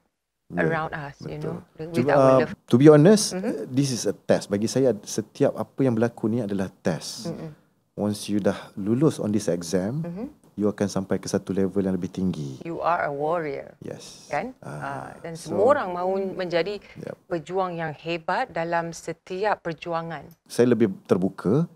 Ya, 0.49 0.65
around 0.65 0.95
us, 0.95 1.19
you 1.23 1.37
know, 1.37 1.61
with 1.77 1.93
Cuba, 1.93 2.15
our 2.15 2.33
love. 2.41 2.55
to 2.65 2.79
be 2.79 2.89
honest, 2.89 3.35
Mhm. 3.35 3.45
uh, 3.45 3.63
this 3.69 3.91
is 3.91 4.07
a 4.07 4.15
test. 4.15 4.49
Bagi 4.49 4.65
saya 4.65 4.97
setiap 5.03 5.53
apa 5.53 5.77
yang 5.83 5.93
berlaku 5.93 6.25
ni 6.27 6.41
adalah 6.41 6.73
test. 6.79 7.29
Mm-mm. 7.29 7.53
Once 7.93 8.31
you 8.31 8.39
dah 8.39 8.57
lulus 8.73 9.19
on 9.19 9.29
this 9.29 9.45
exam, 9.45 10.01
Mhm. 10.01 10.38
You 10.59 10.67
akan 10.67 10.91
sampai 10.91 11.17
ke 11.17 11.25
satu 11.25 11.55
level 11.55 11.79
yang 11.79 11.95
lebih 11.95 12.11
tinggi. 12.11 12.59
You 12.67 12.83
are 12.83 13.07
a 13.07 13.13
warrior. 13.15 13.79
Yes. 13.79 14.27
kan? 14.27 14.59
Ah, 14.59 14.69
Ah, 15.07 15.09
dan 15.23 15.39
so- 15.39 15.55
semua 15.55 15.79
orang 15.79 15.95
mahu 15.95 16.35
menjadi 16.35 16.83
Yep. 16.99 17.17
pejuang 17.31 17.79
yang 17.79 17.95
hebat 17.95 18.51
dalam 18.51 18.91
setiap 18.91 19.63
perjuangan. 19.63 20.27
saya 20.45 20.75
lebih 20.75 20.91
terbuka. 21.07 21.71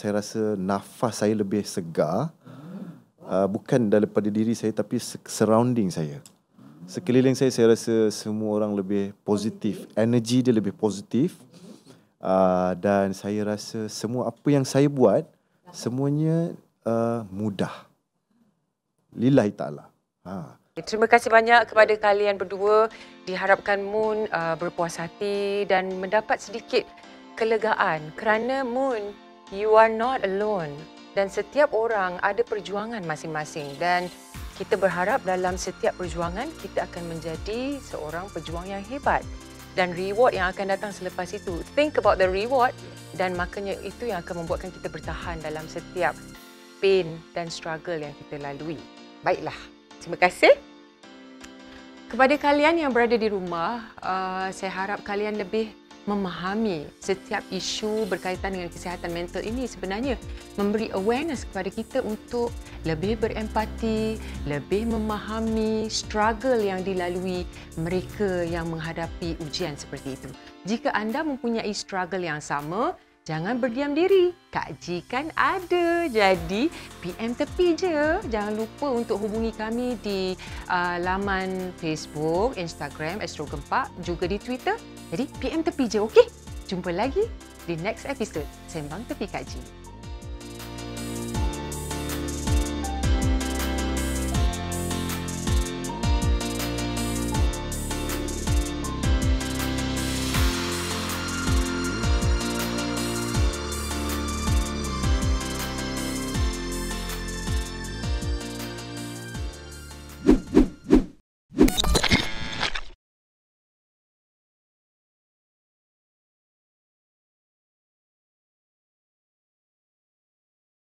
Saya 0.00 0.18
rasa 0.18 0.56
nafas 0.56 1.20
saya 1.20 1.36
lebih 1.36 1.62
segar. 1.62 2.32
Uh, 3.22 3.46
bukan 3.46 3.86
daripada 3.86 4.26
diri 4.26 4.50
saya 4.50 4.74
tapi 4.74 4.98
surrounding 5.22 5.88
saya. 5.88 6.18
Sekeliling 6.90 7.38
saya 7.38 7.54
saya 7.54 7.70
rasa 7.70 8.10
semua 8.10 8.58
orang 8.58 8.74
lebih 8.74 9.14
positif. 9.22 9.86
Energi 9.94 10.42
dia 10.42 10.50
lebih 10.50 10.74
positif. 10.74 11.38
Uh, 12.18 12.74
dan 12.78 13.14
saya 13.14 13.46
rasa 13.46 13.86
semua 13.86 14.26
apa 14.26 14.46
yang 14.46 14.62
saya 14.62 14.86
buat 14.86 15.22
semuanya 15.70 16.50
uh, 16.82 17.22
mudah. 17.30 17.70
Lillahi 19.16 19.52
taala. 19.52 19.84
Ha. 20.24 20.56
Terima 20.72 21.04
kasih 21.04 21.28
banyak 21.28 21.68
kepada 21.68 21.92
kalian 22.00 22.40
berdua. 22.40 22.88
Diharapkan 23.28 23.84
Moon 23.84 24.24
uh, 24.32 24.56
berpuas 24.56 24.96
hati 24.96 25.68
dan 25.68 25.92
mendapat 26.00 26.40
sedikit 26.40 26.88
kelegaan 27.36 28.08
kerana 28.16 28.64
Moon, 28.64 29.12
you 29.52 29.76
are 29.76 29.92
not 29.92 30.24
alone. 30.24 30.72
Dan 31.12 31.28
setiap 31.28 31.76
orang 31.76 32.16
ada 32.24 32.40
perjuangan 32.40 33.04
masing-masing 33.04 33.68
dan 33.76 34.08
kita 34.56 34.80
berharap 34.80 35.20
dalam 35.28 35.60
setiap 35.60 35.92
perjuangan 36.00 36.48
kita 36.64 36.88
akan 36.88 37.04
menjadi 37.12 37.76
seorang 37.84 38.32
pejuang 38.32 38.72
yang 38.72 38.80
hebat 38.88 39.20
dan 39.76 39.92
reward 39.92 40.32
yang 40.32 40.48
akan 40.48 40.72
datang 40.72 40.88
selepas 40.88 41.28
itu. 41.36 41.60
Think 41.76 42.00
about 42.00 42.16
the 42.16 42.28
reward 42.28 42.72
dan 43.12 43.36
makanya 43.36 43.76
itu 43.84 44.08
yang 44.08 44.24
akan 44.24 44.44
membuatkan 44.44 44.72
kita 44.72 44.88
bertahan 44.88 45.36
dalam 45.44 45.68
setiap 45.68 46.16
pain 46.80 47.20
dan 47.36 47.52
struggle 47.52 48.00
yang 48.00 48.16
kita 48.24 48.40
lalui. 48.40 48.80
Baiklah, 49.22 49.54
terima 50.02 50.18
kasih. 50.18 50.50
Kepada 52.10 52.34
kalian 52.36 52.76
yang 52.82 52.90
berada 52.92 53.14
di 53.14 53.30
rumah, 53.30 53.86
uh, 54.02 54.50
saya 54.50 54.68
harap 54.68 55.00
kalian 55.06 55.38
lebih 55.38 55.72
memahami 56.02 56.90
setiap 56.98 57.46
isu 57.54 58.10
berkaitan 58.10 58.58
dengan 58.58 58.66
kesihatan 58.66 59.14
mental 59.14 59.38
ini 59.46 59.70
sebenarnya 59.70 60.18
memberi 60.58 60.90
awareness 60.98 61.46
kepada 61.46 61.70
kita 61.70 61.98
untuk 62.02 62.50
lebih 62.82 63.22
berempati, 63.22 64.18
lebih 64.50 64.90
memahami 64.90 65.86
struggle 65.86 66.58
yang 66.58 66.82
dilalui 66.82 67.46
mereka 67.78 68.42
yang 68.42 68.66
menghadapi 68.74 69.38
ujian 69.46 69.78
seperti 69.78 70.18
itu. 70.18 70.28
Jika 70.66 70.90
anda 70.90 71.22
mempunyai 71.22 71.70
struggle 71.70 72.26
yang 72.26 72.42
sama, 72.42 72.98
Jangan 73.22 73.62
berdiam 73.62 73.94
diri. 73.94 74.34
Kak 74.50 74.82
Ji 74.82 75.06
kan 75.06 75.30
ada. 75.38 76.10
Jadi 76.10 76.66
PM 76.98 77.38
tepi 77.38 77.78
je. 77.78 78.18
Jangan 78.26 78.58
lupa 78.58 78.90
untuk 78.90 79.22
hubungi 79.22 79.54
kami 79.54 79.94
di 80.02 80.34
uh, 80.66 80.98
laman 80.98 81.70
Facebook, 81.78 82.58
Instagram 82.58 83.22
Astro 83.22 83.46
Gempak, 83.46 83.94
juga 84.02 84.26
di 84.26 84.42
Twitter. 84.42 84.74
Jadi 85.14 85.30
PM 85.38 85.62
tepi 85.62 85.86
je, 85.86 86.02
okey? 86.02 86.26
Jumpa 86.66 86.90
lagi 86.90 87.22
di 87.70 87.78
next 87.78 88.10
episode 88.10 88.48
Sembang 88.66 89.06
Tepi 89.06 89.30
Kak 89.30 89.46
Ji. 89.46 89.81